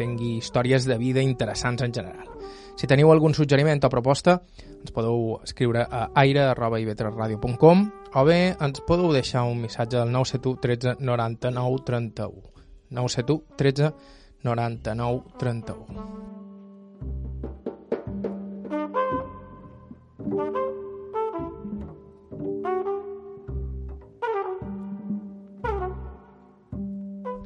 tingui 0.03 0.41
històries 0.41 0.91
de 0.91 0.99
vida 0.99 1.23
interessants 1.23 1.87
en 1.87 1.95
general. 1.95 2.35
Si 2.77 2.85
teniu 2.87 3.09
algun 3.09 3.33
suggeriment 3.33 3.81
o 3.89 3.91
proposta, 3.93 4.41
ens 4.77 4.93
podeu 4.93 5.39
escriure 5.47 5.87
a 5.89 6.11
aire.ivetresradio.com 6.23 7.87
o 8.13 8.25
bé 8.29 8.41
ens 8.53 8.83
podeu 8.89 9.13
deixar 9.17 9.47
un 9.49 9.63
missatge 9.65 9.97
al 10.01 10.13
971 10.13 10.61
13 10.61 10.97
99 11.01 11.85
31. 11.89 12.53
971 12.91 13.57
13 13.57 13.93
99 14.45 15.25
31. 15.41 16.46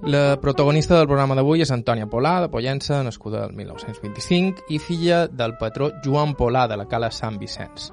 La 0.02 0.40
protagonista 0.40 0.96
del 0.96 1.06
programa 1.06 1.34
d'avui 1.36 1.60
és 1.60 1.70
Antònia 1.74 2.06
Polà, 2.08 2.38
de 2.40 2.48
Pollença, 2.48 3.02
nascuda 3.04 3.42
el 3.44 3.50
1925, 3.52 4.64
i 4.72 4.78
filla 4.80 5.26
del 5.28 5.58
patró 5.60 5.90
Joan 6.00 6.32
Polà, 6.38 6.62
de 6.70 6.78
la 6.80 6.86
Cala 6.88 7.10
Sant 7.12 7.36
Vicenç. 7.36 7.90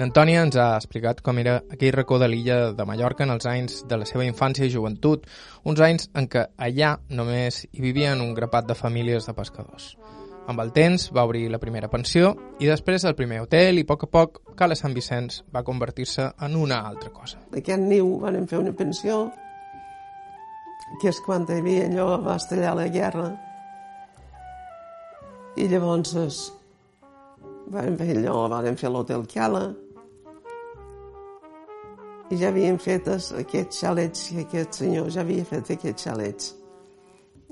L'Antònia 0.00 0.46
ens 0.46 0.56
ha 0.56 0.70
explicat 0.78 1.20
com 1.20 1.36
era 1.42 1.58
aquell 1.68 1.92
racó 1.92 2.16
de 2.22 2.30
l'illa 2.32 2.72
de 2.72 2.86
Mallorca 2.88 3.26
en 3.26 3.34
els 3.34 3.44
anys 3.50 3.82
de 3.90 3.98
la 4.00 4.06
seva 4.08 4.24
infància 4.24 4.64
i 4.64 4.72
joventut, 4.72 5.26
uns 5.68 5.82
anys 5.84 6.08
en 6.16 6.30
què 6.32 6.46
allà 6.56 6.94
només 7.10 7.66
hi 7.66 7.82
vivien 7.84 8.22
un 8.24 8.32
grapat 8.32 8.70
de 8.70 8.76
famílies 8.78 9.28
de 9.28 9.34
pescadors. 9.36 9.90
Amb 10.48 10.62
el 10.64 10.72
temps 10.72 11.10
va 11.12 11.26
obrir 11.28 11.50
la 11.52 11.60
primera 11.60 11.90
pensió 11.92 12.30
i 12.56 12.70
després 12.70 13.04
el 13.04 13.18
primer 13.18 13.42
hotel 13.42 13.82
i 13.82 13.84
a 13.84 13.90
poc 13.90 14.06
a 14.06 14.08
poc 14.08 14.40
Cala 14.56 14.78
Sant 14.80 14.96
Vicenç 14.96 15.42
va 15.52 15.60
convertir-se 15.66 16.30
en 16.40 16.56
una 16.56 16.80
altra 16.88 17.12
cosa. 17.12 17.42
D'aquest 17.52 17.84
niu 17.84 18.14
van 18.22 18.48
fer 18.48 18.62
una 18.62 18.72
pensió 18.72 19.26
que 20.96 21.10
és 21.10 21.20
quan 21.24 21.44
hi 21.48 21.58
havia 21.60 21.86
allò, 21.88 22.06
va 22.24 22.36
estallar 22.40 22.74
la 22.78 22.86
guerra. 22.92 23.28
I 25.58 25.66
llavors 25.70 26.14
es, 26.18 26.38
van 27.72 27.98
fer 27.98 28.16
allò, 28.16 28.46
van 28.50 28.78
fer 28.80 28.90
l'hotel 28.92 29.26
Cala, 29.30 29.66
i 32.28 32.36
ja 32.36 32.50
havien 32.52 32.76
fet 32.80 33.08
aquests 33.08 33.82
xalets, 33.82 34.30
i 34.34 34.42
aquest 34.42 34.80
senyor 34.82 35.08
ja 35.12 35.22
havia 35.24 35.44
fet 35.48 35.70
aquests 35.76 36.08
xalets. 36.08 36.54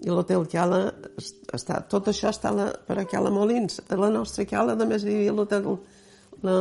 I 0.04 0.12
l'hotel 0.12 0.44
Cala, 0.52 0.80
està, 1.56 1.80
tot 1.88 2.10
això 2.12 2.28
està 2.28 2.52
la, 2.52 2.68
per 2.88 2.98
a 3.00 3.06
Cala 3.08 3.32
Molins. 3.32 3.80
A 3.88 3.96
la 3.96 4.10
nostra 4.12 4.44
Cala 4.48 4.76
només 4.76 5.04
hi 5.04 5.14
havia 5.14 5.36
l'hotel, 5.36 5.70
la, 6.44 6.56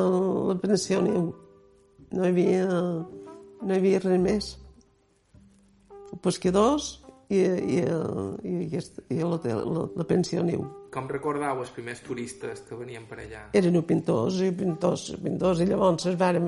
la 0.52 0.56
pensió. 0.62 1.02
No 1.04 2.24
hi 2.24 2.30
havia, 2.32 2.70
no 2.70 3.74
hi 3.74 3.82
havia 3.82 4.00
res 4.06 4.24
més 4.24 4.54
pescadors 6.26 6.96
i, 7.30 7.40
i, 7.40 7.78
i, 7.82 8.56
aquest, 8.66 9.00
i 9.14 9.22
l'hotel, 9.22 9.62
la, 9.76 9.86
la 9.98 10.08
pensió 10.10 10.44
niu. 10.46 10.66
Com 10.94 11.08
recordau 11.12 11.60
els 11.64 11.72
primers 11.76 12.02
turistes 12.06 12.62
que 12.68 12.78
venien 12.80 13.08
per 13.10 13.20
allà? 13.24 13.46
Eren 13.58 13.80
pintors 13.88 14.40
i 14.46 14.52
pintors, 14.56 15.08
pintors 15.24 15.64
i 15.64 15.70
llavors 15.70 16.06
es 16.12 16.20
van, 16.20 16.40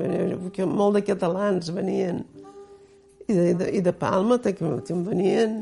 que 0.54 0.68
molt 0.70 1.00
de 1.00 1.04
catalans 1.08 1.72
venien. 1.76 2.22
I 3.28 3.34
de, 3.36 3.48
de, 3.60 3.72
i 3.76 3.82
de 3.84 3.94
Palma 3.94 4.38
també 4.40 5.04
venien. 5.08 5.60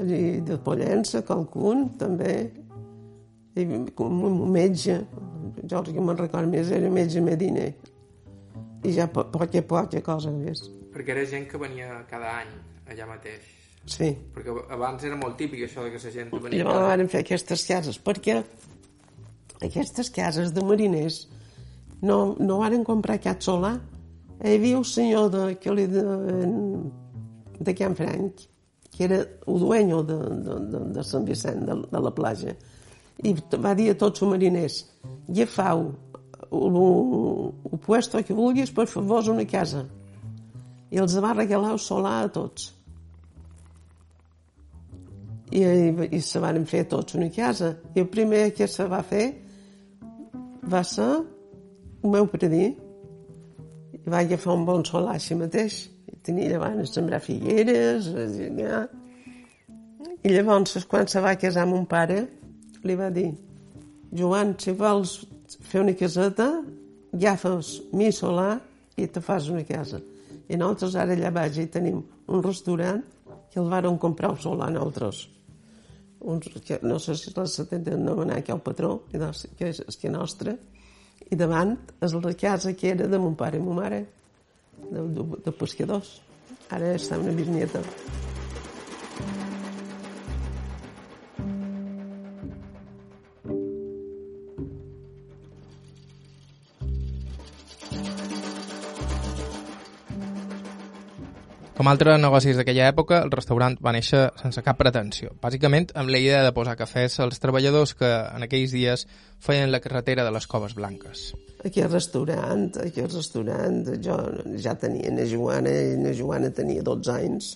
I 0.00 0.40
de 0.46 0.56
Pollença, 0.64 1.20
qualcun 1.26 1.90
també. 2.00 2.36
I 3.52 3.66
un, 3.68 3.90
un 4.00 4.38
metge 4.48 5.02
jo 5.68 5.82
que 5.84 6.00
me'n 6.00 6.16
record 6.16 6.48
més 6.48 6.70
era 6.72 6.88
metge 6.90 7.20
Medina 7.20 7.66
i 8.82 8.92
ja 8.96 9.06
poca, 9.12 9.46
poca 9.68 10.00
cosa 10.02 10.32
més. 10.32 10.64
Perquè 10.92 11.12
era 11.14 11.24
gent 11.28 11.44
que 11.50 11.60
venia 11.60 12.02
cada 12.10 12.32
any 12.40 12.52
allà 12.92 13.08
mateix. 13.10 13.50
Sí. 13.84 14.12
Perquè 14.34 14.54
abans 14.70 15.02
era 15.04 15.16
molt 15.18 15.36
típic 15.38 15.64
això 15.66 15.82
de 15.82 15.90
que 15.90 16.00
la 16.02 16.12
gent 16.14 16.30
venia... 16.32 16.62
Llavors 16.62 16.86
van 16.86 17.08
fer 17.10 17.22
aquestes 17.24 17.64
cases, 17.66 17.98
perquè 17.98 18.38
aquestes 19.62 20.10
cases 20.14 20.52
de 20.54 20.62
mariners 20.66 21.24
no, 22.02 22.36
no 22.38 22.60
van 22.62 22.84
comprar 22.86 23.18
cap 23.22 23.42
solar. 23.42 23.76
Hi 24.42 24.56
havia 24.56 24.78
un 24.78 24.86
senyor 24.86 25.30
de, 25.34 25.42
que 25.62 25.74
li 25.74 25.86
de, 25.90 26.04
de 27.58 27.74
Can 27.78 27.96
Franc, 27.98 28.44
que 28.92 29.04
era 29.06 29.22
el 29.22 29.58
dueño 29.58 30.02
de, 30.06 30.18
de, 30.46 30.58
de, 30.70 30.84
de 30.94 31.04
Sant 31.06 31.26
Vicent, 31.26 31.64
de, 31.66 31.78
de 31.90 32.02
la 32.02 32.12
platja, 32.14 32.54
i 33.22 33.34
va 33.62 33.74
dir 33.78 33.92
a 33.92 33.98
tots 33.98 34.22
els 34.22 34.30
mariners, 34.30 34.78
agafau 35.30 35.88
el, 36.52 36.78
el 37.70 37.82
puesto 37.82 38.22
que 38.22 38.34
vulguis 38.34 38.70
per 38.74 38.86
fer-vos 38.90 39.30
una 39.32 39.46
casa. 39.46 39.86
I 40.92 41.00
els 41.00 41.14
va 41.24 41.32
regalar 41.34 41.72
el 41.74 41.80
solar 41.80 42.18
a 42.26 42.30
tots 42.30 42.70
i, 45.52 45.62
i, 45.62 46.08
i 46.16 46.20
se 46.24 46.40
van 46.40 46.64
fer 46.68 46.86
tots 46.88 47.16
una 47.18 47.28
casa. 47.32 47.74
I 47.94 48.02
el 48.02 48.08
primer 48.12 48.50
que 48.56 48.68
se 48.68 48.86
va 48.88 49.02
fer 49.04 49.26
va 50.72 50.82
ser 50.86 51.08
el 51.12 52.10
meu 52.14 52.28
predí. 52.32 52.70
I 53.92 54.02
va 54.10 54.22
agafar 54.24 54.56
un 54.56 54.66
bon 54.66 54.84
solar 54.88 55.18
així 55.18 55.36
mateix. 55.38 55.84
I 56.08 56.18
tenia 56.24 56.50
davant 56.54 56.80
a 56.82 56.88
sembrar 56.88 57.20
figueres, 57.22 58.08
ja. 58.58 58.84
I 60.22 60.30
llavors, 60.30 60.76
quan 60.86 61.08
se 61.10 61.20
va 61.22 61.34
casar 61.38 61.66
un 61.66 61.86
pare, 61.90 62.20
li 62.86 62.94
va 62.98 63.08
dir, 63.10 63.32
Joan, 64.14 64.54
si 64.58 64.74
vols 64.78 65.16
fer 65.66 65.82
una 65.82 65.94
caseta, 65.98 66.48
agafes 67.12 67.74
mi 67.96 68.10
solar 68.14 68.54
i 68.96 69.08
te 69.10 69.22
fas 69.24 69.50
una 69.50 69.64
casa. 69.66 69.98
I 70.48 70.58
nosaltres 70.60 70.96
ara 71.00 71.16
allà 71.16 71.32
baix 71.34 71.58
hi 71.58 71.68
tenim 71.74 72.00
un 72.28 72.42
restaurant 72.44 73.02
que 73.50 73.60
el 73.60 73.70
varen 73.72 73.98
comprar 73.98 74.32
el 74.32 74.40
solar 74.42 74.70
nosaltres 74.72 75.26
uns, 76.24 76.48
que 76.66 76.78
no 76.82 76.98
sé 77.02 77.16
si 77.18 77.32
la 77.36 77.46
s'atenten 77.46 78.06
demanar 78.06 78.42
que 78.44 78.54
el 78.54 78.60
patró, 78.64 79.04
que 79.10 79.20
és, 79.68 79.82
és 79.86 80.00
que 80.00 80.12
nostra, 80.12 80.56
i 81.30 81.38
davant 81.38 81.76
és 82.02 82.14
la 82.18 82.34
casa 82.34 82.74
que 82.74 82.92
era 82.92 83.08
de 83.08 83.18
mon 83.20 83.36
pare 83.38 83.58
i 83.58 83.64
ma 83.64 83.78
mare, 83.80 84.04
de, 84.90 85.08
de, 85.16 85.26
de 85.46 85.56
pescadors. 85.56 86.20
Ara 86.72 86.94
està 86.96 87.20
una 87.20 87.34
bisnieta. 87.36 87.82
Com 101.72 101.88
altres 101.88 102.18
negocis 102.20 102.58
d'aquella 102.58 102.90
època, 102.92 103.22
el 103.24 103.30
restaurant 103.32 103.78
va 103.80 103.94
néixer 103.96 104.26
sense 104.36 104.60
cap 104.64 104.76
pretensió, 104.76 105.30
bàsicament 105.40 105.86
amb 105.96 106.12
la 106.12 106.18
idea 106.20 106.42
de 106.44 106.50
posar 106.52 106.74
cafès 106.76 107.16
als 107.24 107.40
treballadors 107.40 107.94
que 107.96 108.10
en 108.10 108.44
aquells 108.44 108.74
dies 108.76 109.06
feien 109.40 109.72
la 109.72 109.80
carretera 109.80 110.26
de 110.26 110.34
les 110.34 110.46
Coves 110.46 110.74
Blanques. 110.76 111.22
Aquí 111.64 111.80
al 111.80 111.88
restaurant, 111.94 112.66
aquí 112.84 113.00
al 113.00 113.08
restaurant, 113.08 113.88
jo 114.04 114.18
ja 114.60 114.76
tenia 114.76 115.14
na 115.16 115.24
Joana, 115.30 115.72
i 115.72 115.96
na 116.02 116.12
Joana 116.18 116.52
tenia 116.52 116.84
12 116.84 117.14
anys, 117.14 117.50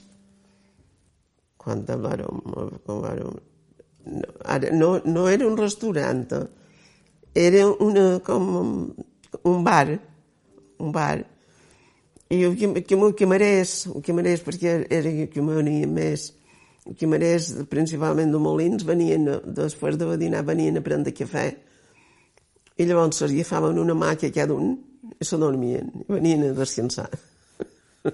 quan 1.61 1.85
vàrem, 1.85 2.43
quan 2.89 3.05
vàrem, 3.05 3.39
no, 4.17 4.35
ara, 4.49 4.73
no, 4.73 4.95
no 5.05 5.29
era 5.29 5.45
un 5.45 5.61
restaurant, 5.61 6.25
era 7.37 7.69
una, 7.85 8.09
com 8.25 8.53
un 9.45 9.65
bar, 9.67 9.99
un 10.81 10.93
bar, 10.93 11.19
i 12.29 12.43
el 12.43 12.57
que, 12.59 12.83
que, 12.83 12.97
que 13.15 13.27
mereix, 13.29 13.77
el 13.93 14.03
que 14.03 14.15
mereix, 14.17 14.43
perquè 14.43 14.81
era 14.91 15.11
el 15.11 15.29
que 15.31 15.45
venia 15.47 15.87
més, 15.87 16.33
el 16.87 16.97
que 16.99 17.07
mereix 17.07 17.53
principalment 17.71 18.33
de 18.35 18.41
Molins, 18.43 18.83
venien, 18.87 19.29
després 19.55 19.99
de 20.01 20.09
dinar, 20.19 20.43
venien 20.47 20.81
a 20.81 20.83
prendre 20.83 21.15
cafè, 21.15 21.47
i 22.77 22.85
llavors 22.85 23.23
s'agafaven 23.23 23.79
una 23.79 23.95
màquina 23.95 24.35
cada 24.35 24.59
un 24.59 24.75
i 25.15 25.25
se 25.25 25.39
dormien, 25.39 25.93
i 26.03 26.09
venien 26.11 26.49
a 26.49 26.53
descansar. 26.59 27.07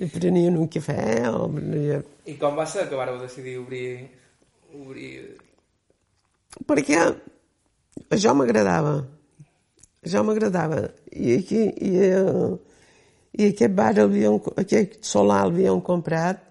I 0.00 0.06
prenien 0.14 0.54
un 0.56 0.70
cafè 0.70 1.26
o... 1.34 1.50
I 2.30 2.38
com 2.38 2.54
va 2.54 2.66
ser 2.70 2.86
que 2.88 2.98
vareu 2.98 3.18
decidir 3.18 3.58
obrir... 3.58 4.06
obrir... 4.78 5.12
Perquè 6.62 7.02
això 8.14 8.38
m'agradava. 8.38 9.00
Això 10.06 10.22
m'agradava. 10.22 10.84
I 11.10 11.40
aquí... 11.42 11.66
I, 11.74 11.94
uh, 12.22 12.69
i 13.32 13.46
aquest 13.50 13.74
bar, 13.76 13.92
havíem, 14.02 14.38
aquest 14.58 14.98
solar 15.06 15.44
l'havien 15.46 15.80
comprat, 15.86 16.42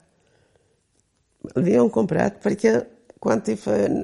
l'havien 1.55 1.89
comprat 1.91 2.39
perquè 2.43 2.75
quan 3.19 3.43
hi 3.43 3.55
feien, 3.59 4.01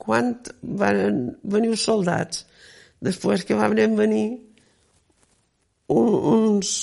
quan 0.00 0.34
van 0.62 1.00
venir 1.42 1.72
els 1.74 1.86
soldats, 1.88 2.44
després 3.02 3.44
que 3.44 3.58
van 3.58 3.74
venir 3.74 4.26
un, 5.90 6.12
uns, 6.34 6.74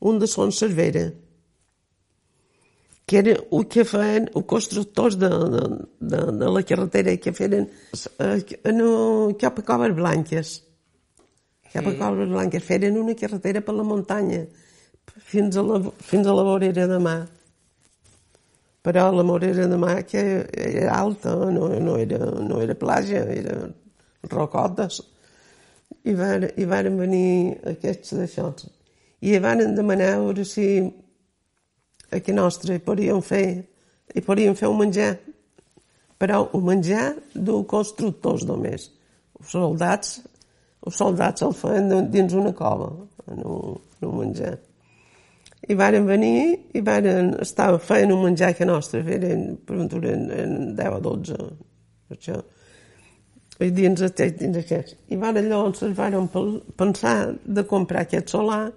un 0.00 0.18
de 0.18 0.30
Son 0.30 0.52
Cervera, 0.52 1.10
que 3.04 3.18
era 3.18 3.34
el 3.36 3.64
que 3.66 3.84
feien 3.84 4.30
els 4.32 4.46
constructors 4.48 5.18
de, 5.18 5.28
de, 5.28 5.62
de, 6.12 6.24
de 6.40 6.50
la 6.56 6.62
carretera 6.62 7.16
que 7.18 7.34
feien 7.34 7.66
eh, 7.66 8.72
no, 8.72 8.90
cap 9.40 9.58
a 9.58 9.64
Coves 9.66 9.96
Blanques 9.98 10.52
cap 11.72 11.86
a 11.86 11.94
Coves 11.98 12.28
Blanques, 12.28 12.64
feren 12.66 12.98
una 12.98 13.14
carretera 13.14 13.62
per 13.62 13.74
la 13.76 13.86
muntanya 13.86 14.44
fins 15.18 15.56
a 15.56 15.62
la, 15.62 15.80
fins 15.98 16.26
a 16.26 16.34
la 16.34 16.42
vorera 16.46 16.86
de 16.86 16.98
mar. 16.98 17.20
Però 18.82 19.10
la 19.12 19.22
vorera 19.26 19.66
de 19.68 19.76
mar 19.76 20.02
que 20.08 20.22
era 20.50 20.94
alta, 20.96 21.34
no, 21.34 21.68
no, 21.68 21.96
era, 21.96 22.18
no 22.40 22.60
era 22.62 22.74
platja, 22.74 23.24
era 23.28 23.68
rocotes. 24.30 25.02
I, 26.04 26.14
van, 26.16 26.46
i 26.56 26.64
van 26.64 26.96
venir 26.96 27.58
aquests 27.74 28.14
d'això. 28.16 28.48
I 29.20 29.36
van 29.42 29.60
demanar 29.76 30.14
a 30.14 30.20
veure 30.22 30.46
si 30.48 30.66
a 32.10 32.20
que 32.24 32.32
nostre 32.32 32.78
hi 32.78 32.82
podíem 32.82 33.20
fer, 33.22 33.44
hi 34.14 34.22
podíem 34.24 34.56
fer 34.58 34.70
un 34.70 34.80
menjar, 34.80 35.12
però 36.18 36.46
un 36.56 36.64
menjar 36.66 37.12
d'un 37.34 37.66
constructors 37.68 38.46
només. 38.48 38.88
Els 39.40 39.52
soldats 39.52 40.18
els 40.86 40.96
soldats 40.96 41.44
el 41.44 41.54
feien 41.56 42.10
dins 42.12 42.34
una 42.36 42.52
cova, 42.56 42.90
en 43.28 43.42
un, 43.44 43.78
en 44.00 44.08
un 44.08 44.18
menjar. 44.22 44.56
I 45.68 45.76
varen 45.76 46.06
venir 46.08 46.38
i 46.74 46.80
varen 46.84 47.34
estar 47.44 47.74
feien 47.84 48.14
un 48.14 48.24
menjar 48.24 48.54
que 48.56 48.68
nostre, 48.68 49.02
eren, 49.04 49.58
per 49.66 49.76
un 49.76 49.90
en, 50.08 50.24
en 50.32 50.54
10 50.78 50.96
o 50.96 51.02
12, 51.04 51.36
per 52.08 52.16
això. 52.16 52.38
I 53.60 53.68
dins 53.76 54.00
aquest, 54.00 54.38
dins 54.40 54.56
aquest. 54.56 54.96
I 55.12 55.18
van 55.20 55.36
llavors 55.36 55.82
es 55.84 55.92
varen 55.96 56.30
pensar 56.80 57.34
de 57.44 57.66
comprar 57.68 58.06
aquest 58.06 58.32
solar, 58.32 58.70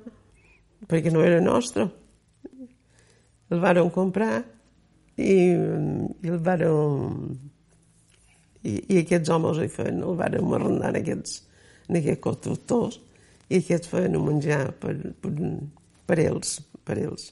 perquè 0.90 1.12
no 1.14 1.24
era 1.24 1.40
nostre. 1.40 1.88
El 3.50 3.64
varen 3.64 3.90
comprar 3.96 4.44
i, 5.16 5.32
i 5.32 6.36
el 6.36 6.40
varen... 6.44 7.40
I, 8.64 8.78
i 8.96 9.00
aquests 9.02 9.32
homes 9.32 9.58
hi 9.60 9.72
feien, 9.72 10.04
el 10.04 10.20
varen 10.20 10.54
arrendar 10.56 10.94
aquests, 10.96 11.42
en 11.90 12.00
aquests 12.00 12.24
constructors 12.24 13.00
i 13.50 13.60
aquests 13.60 13.92
feien 13.92 14.18
un 14.18 14.28
menjar 14.28 14.66
per, 14.82 14.96
per, 15.22 15.32
per 16.10 16.20
ells, 16.24 16.58
per 16.86 16.98
ells. 17.02 17.30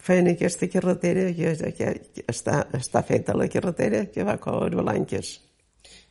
Feien 0.00 0.30
aquesta 0.32 0.68
carretera 0.72 1.28
que, 1.36 1.52
que, 1.76 1.92
que 2.16 2.24
està, 2.28 2.62
està 2.76 3.02
feta 3.06 3.36
la 3.36 3.48
carretera 3.52 4.06
que 4.12 4.24
va 4.26 4.36
a 4.36 4.42
Coves 4.42 4.76
Blanques. 4.76 5.34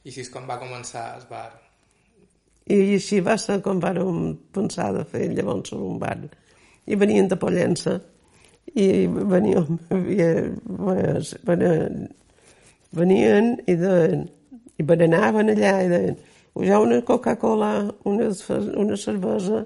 I 0.04 0.12
així 0.12 0.24
és 0.26 0.32
com 0.34 0.48
va 0.50 0.60
començar 0.62 1.12
el 1.18 1.26
bar. 1.30 1.50
I 2.70 2.80
així 2.96 3.20
va 3.26 3.36
ser 3.42 3.60
com 3.66 3.82
vàrem 3.82 4.36
pensar 4.54 4.92
de 4.96 5.04
fer 5.10 5.28
llavors 5.34 5.74
un 5.78 6.00
bar. 6.02 6.18
I 6.90 6.98
venien 6.98 7.28
de 7.30 7.38
Pollença 7.38 7.98
i 8.78 9.08
veníem, 9.10 9.78
venien, 9.90 10.58
venien 12.94 13.54
i, 13.66 13.76
de, 13.78 13.94
i 14.78 14.86
berenaven 14.86 15.54
allà 15.54 15.76
i 15.84 15.90
deien 15.94 16.20
ja 16.66 16.80
una 16.80 17.02
Coca-Cola, 17.06 17.94
una, 18.06 18.30
una 18.76 18.98
cervesa, 18.98 19.66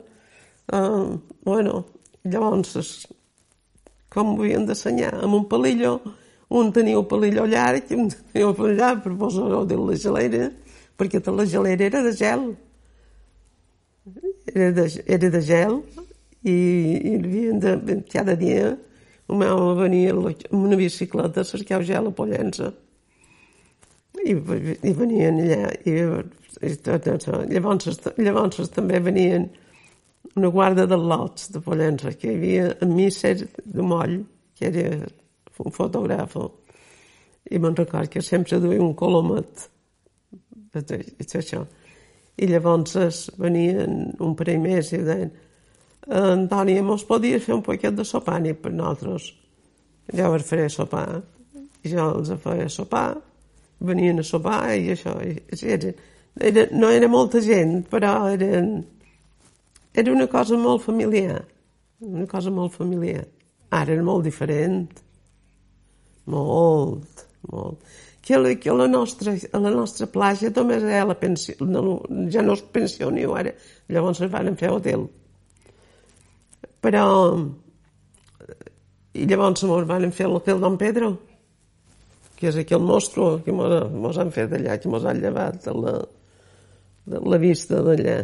uh, 0.74 1.20
bueno, 1.44 1.86
llavors, 2.24 3.08
com 4.14 4.36
ho 4.36 4.42
havien 4.42 4.68
d'assenyar? 4.68 5.16
Amb 5.26 5.40
un 5.40 5.48
palillo, 5.50 5.96
un 6.54 6.70
tenia 6.74 7.00
el 7.00 7.08
palillo 7.10 7.48
llarg 7.50 7.90
un 7.98 8.12
tenia 8.12 8.48
el 8.48 8.56
palillo 8.56 8.78
llarg 8.78 9.02
per 9.04 9.16
posar-ho 9.18 9.64
de 9.66 9.80
la 9.80 9.98
gelera, 9.98 10.52
perquè 10.98 11.22
la 11.32 11.46
gelera 11.50 11.86
era 11.90 12.04
de 12.04 12.14
gel. 12.14 12.54
Era 14.54 14.72
de, 14.76 14.88
era 15.08 15.30
de 15.32 15.42
gel 15.42 15.80
i, 16.44 16.54
i 16.54 17.16
havien 17.16 17.60
de, 17.64 18.02
cada 18.12 18.36
dia 18.36 18.74
el 19.30 19.40
meu 19.40 19.74
venia 19.80 20.12
amb 20.12 20.60
una 20.60 20.76
bicicleta 20.76 21.42
a 21.42 21.48
cercar 21.48 21.82
gel 21.88 22.12
a 22.12 22.14
Pollença. 22.14 22.74
I, 24.22 24.34
i 24.34 24.93
venien 24.93 25.39
allà 25.41 25.72
i 25.89 25.97
i 26.64 26.76
tot 26.86 27.07
això. 27.09 27.41
Llavors, 27.49 27.99
llavors 28.22 28.72
també 28.72 28.99
venien 29.03 29.47
una 30.38 30.49
guarda 30.53 30.86
de 30.88 30.97
lots 30.97 31.49
de 31.53 31.61
Pollença, 31.61 32.14
que 32.18 32.30
hi 32.30 32.36
havia 32.38 32.68
en 32.82 32.93
Misser 32.95 33.36
de 33.41 33.86
Moll, 33.86 34.20
que 34.57 34.70
era 34.70 35.07
un 35.59 35.74
fotògraf, 35.74 36.38
i 37.51 37.59
me'n 37.59 37.76
record 37.76 38.11
que 38.14 38.22
sempre 38.24 38.61
duia 38.64 38.82
un 38.82 38.93
colomet 38.97 39.68
tot 40.74 40.93
això. 40.93 41.66
I 42.38 42.47
llavors 42.49 43.28
venien 43.38 44.14
un 44.24 44.38
parell 44.38 44.61
més 44.64 44.93
i 44.93 45.01
deien 45.05 45.34
Antònia, 46.03 46.84
mos 46.84 47.05
podies 47.07 47.45
fer 47.45 47.53
un 47.55 47.61
paquet 47.64 47.95
de 47.95 48.03
sopar 48.03 48.41
ni 48.43 48.51
per 48.53 48.74
nosaltres? 48.74 49.30
Jo 50.11 50.34
els 50.36 50.47
faré 50.49 50.66
sopar. 50.70 51.22
I 51.84 51.91
jo 51.91 52.07
els 52.18 52.32
feia 52.43 52.68
sopar, 52.72 53.14
venien 53.86 54.22
a 54.22 54.26
sopar 54.28 54.74
i 54.76 54.90
això. 54.94 55.16
I, 55.24 55.38
era, 55.76 55.94
era, 56.52 56.68
no 56.72 56.90
era 56.92 57.10
molta 57.12 57.42
gent, 57.44 57.82
però 57.92 58.16
eren, 58.34 58.74
era 59.94 60.14
una 60.14 60.28
cosa 60.32 60.60
molt 60.60 60.86
familiar. 60.88 61.42
Una 62.04 62.28
cosa 62.28 62.52
molt 62.52 62.76
familiar. 62.76 63.28
Ara 63.74 63.96
era 63.96 64.06
molt 64.06 64.26
diferent. 64.28 64.88
Molt, 66.32 67.28
molt 67.52 67.94
que, 68.24 68.56
que 68.58 68.72
la, 68.72 68.88
nostra, 68.88 69.36
a 69.52 69.60
la 69.60 69.70
nostra 69.70 70.08
platja 70.08 70.52
només 70.56 70.84
era 70.84 71.04
la 71.10 71.18
pensió, 71.20 71.58
no, 71.68 72.00
ja 72.32 72.42
no 72.42 72.56
és 72.56 72.64
pensió 72.72 73.10
ni 73.12 73.26
ara, 73.28 73.52
llavors 73.92 74.22
es 74.24 74.32
van 74.32 74.56
fer 74.60 74.72
hotel. 74.72 75.04
Però, 76.84 77.04
i 79.14 79.28
llavors 79.28 79.66
ens 79.68 79.88
van 79.92 80.16
fer 80.16 80.32
l'hotel 80.32 80.64
Don 80.64 80.80
Pedro, 80.80 81.12
que 82.44 82.50
és 82.52 82.58
aquí 82.60 82.76
el 82.76 82.84
nostre, 82.84 83.38
que 83.46 83.54
mos 83.56 84.18
han 84.20 84.32
fet 84.36 84.52
allà, 84.52 84.76
que 84.76 84.89
mos 84.91 85.06
han 85.08 85.22
llevat 85.24 85.62
de 85.64 85.74
la, 85.80 85.91
de 87.08 87.20
la 87.24 87.38
vista 87.39 87.78
d'allà. 87.86 88.18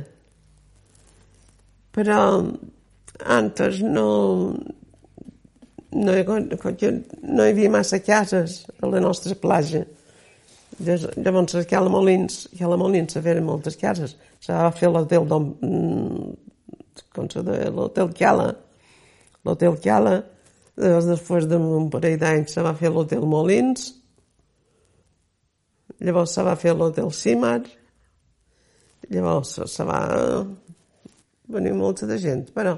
Però 1.96 2.18
antes 3.32 3.78
no, 3.80 4.10
no, 5.96 6.16
no 6.18 7.46
hi 7.46 7.54
havia 7.54 7.72
massa 7.72 8.02
cases 8.04 8.58
a 8.76 8.90
la 8.92 9.00
nostra 9.06 9.38
platja. 9.40 9.86
Llavors, 10.84 11.56
aquí 11.62 11.78
a 11.80 11.82
la 11.86 11.94
Molins, 11.94 12.42
aquí 12.52 12.68
a 12.68 12.72
la 12.74 12.80
Molins 12.80 13.16
se 13.16 13.22
feien 13.24 13.48
moltes 13.48 13.80
cases. 13.80 14.18
Se 14.44 14.52
va 14.52 14.68
fer 14.76 14.92
l'hotel 14.92 15.30
d'on... 15.32 15.48
Mm, 15.64 16.34
com 17.16 17.32
se 17.32 17.46
deia? 17.48 17.72
L'hotel 17.72 18.12
Cala. 18.20 18.50
L'hotel 19.48 19.80
Cala. 19.80 20.18
Després 21.08 21.48
d'un 21.48 21.88
parell 21.92 22.20
d'anys 22.20 22.60
se 22.60 22.68
va 22.68 22.76
fer 22.76 22.92
l'hotel 22.92 23.24
Molins. 23.24 23.88
Llavors 26.00 26.34
se 26.38 26.46
va 26.48 26.56
fer 26.60 26.76
l'hotel 26.76 27.12
Simar. 27.16 27.62
Llavors 29.10 29.56
se 29.68 29.86
va 29.88 30.02
venir 31.50 31.74
molta 31.74 32.08
de 32.10 32.20
gent, 32.22 32.50
però 32.56 32.78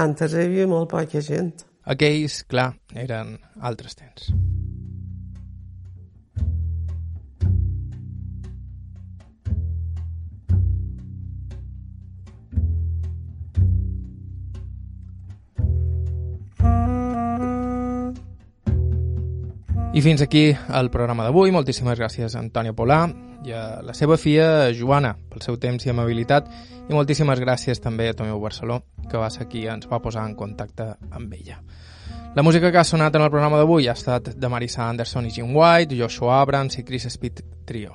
antes 0.00 0.34
hi 0.34 0.44
havia 0.44 0.68
molt 0.70 0.90
poca 0.92 1.22
gent. 1.24 1.54
Aquells, 1.84 2.42
clar, 2.48 2.72
eren 3.06 3.36
altres 3.60 3.98
temps. 3.98 4.30
I 19.94 20.00
fins 20.02 20.24
aquí 20.24 20.48
el 20.74 20.88
programa 20.90 21.22
d'avui. 21.22 21.52
Moltíssimes 21.54 21.94
gràcies 22.00 22.34
a 22.34 22.40
Antònia 22.42 22.74
Polà 22.74 23.04
i 23.46 23.52
a 23.54 23.78
la 23.86 23.92
seva 23.94 24.16
filla 24.18 24.72
Joana 24.74 25.12
pel 25.30 25.44
seu 25.44 25.54
temps 25.62 25.86
i 25.86 25.92
amabilitat 25.92 26.48
i 26.88 26.96
moltíssimes 26.96 27.38
gràcies 27.38 27.78
també 27.84 28.08
a 28.10 28.16
Tomeu 28.18 28.40
Barceló 28.42 28.80
que 29.06 29.20
va 29.22 29.30
ser 29.30 29.46
qui 29.46 29.62
ens 29.70 29.86
va 29.86 30.02
posar 30.02 30.24
en 30.26 30.34
contacte 30.34 30.88
amb 31.14 31.36
ella. 31.38 31.60
La 32.34 32.42
música 32.42 32.72
que 32.72 32.80
ha 32.82 32.84
sonat 32.84 33.14
en 33.14 33.22
el 33.22 33.30
programa 33.30 33.60
d'avui 33.60 33.86
ha 33.86 33.94
estat 33.94 34.32
de 34.34 34.50
Marisa 34.50 34.88
Anderson 34.88 35.30
i 35.30 35.30
Jim 35.30 35.54
White, 35.54 35.94
Joshua 35.94 36.40
Abrams 36.40 36.80
i 36.80 36.82
Chris 36.82 37.06
Speed 37.14 37.44
Trio. 37.64 37.94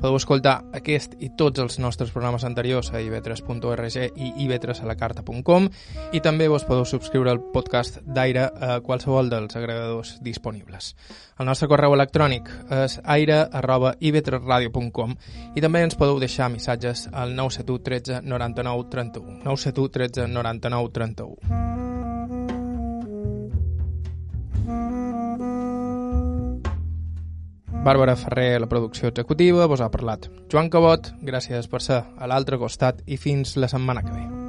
Podeu 0.00 0.16
escoltar 0.16 0.62
aquest 0.72 1.12
i 1.20 1.28
tots 1.36 1.60
els 1.60 1.76
nostres 1.82 2.08
programes 2.14 2.44
anteriors 2.48 2.88
a 2.94 3.00
ib3.org 3.04 3.96
i 4.16 4.30
ib3alacarta.com 4.46 5.68
i 6.16 6.20
també 6.24 6.48
vos 6.48 6.64
podeu 6.64 6.86
subscriure 6.88 7.28
al 7.34 7.42
podcast 7.52 8.00
d'Aire 8.06 8.46
a 8.48 8.80
qualsevol 8.80 9.28
dels 9.28 9.56
agregadors 9.60 10.16
disponibles. 10.24 10.96
El 11.36 11.44
nostre 11.50 11.68
correu 11.68 11.92
electrònic 11.96 12.48
és 12.80 13.00
aire.ib3radio.com 13.04 15.10
i 15.52 15.60
també 15.60 15.84
ens 15.84 15.96
podeu 16.00 16.16
deixar 16.22 16.48
missatges 16.48 17.08
al 17.12 17.36
971 17.36 17.84
13 17.90 18.22
99 18.24 18.88
31. 18.96 19.44
971 19.44 19.92
13 20.00 20.32
99 20.32 20.96
31. 20.96 21.69
Bàrbara 27.80 28.12
Ferrer, 28.16 28.60
la 28.60 28.68
producció 28.68 29.08
executiva, 29.08 29.64
vos 29.66 29.80
ha 29.80 29.88
parlat. 29.88 30.28
Joan 30.52 30.68
Cabot, 30.68 31.14
gràcies 31.24 31.70
per 31.72 31.80
ser 31.80 32.02
a 32.04 32.28
l'altre 32.28 32.60
costat 32.60 33.00
i 33.06 33.16
fins 33.16 33.56
la 33.56 33.72
setmana 33.72 34.04
que 34.04 34.12
ve. 34.18 34.39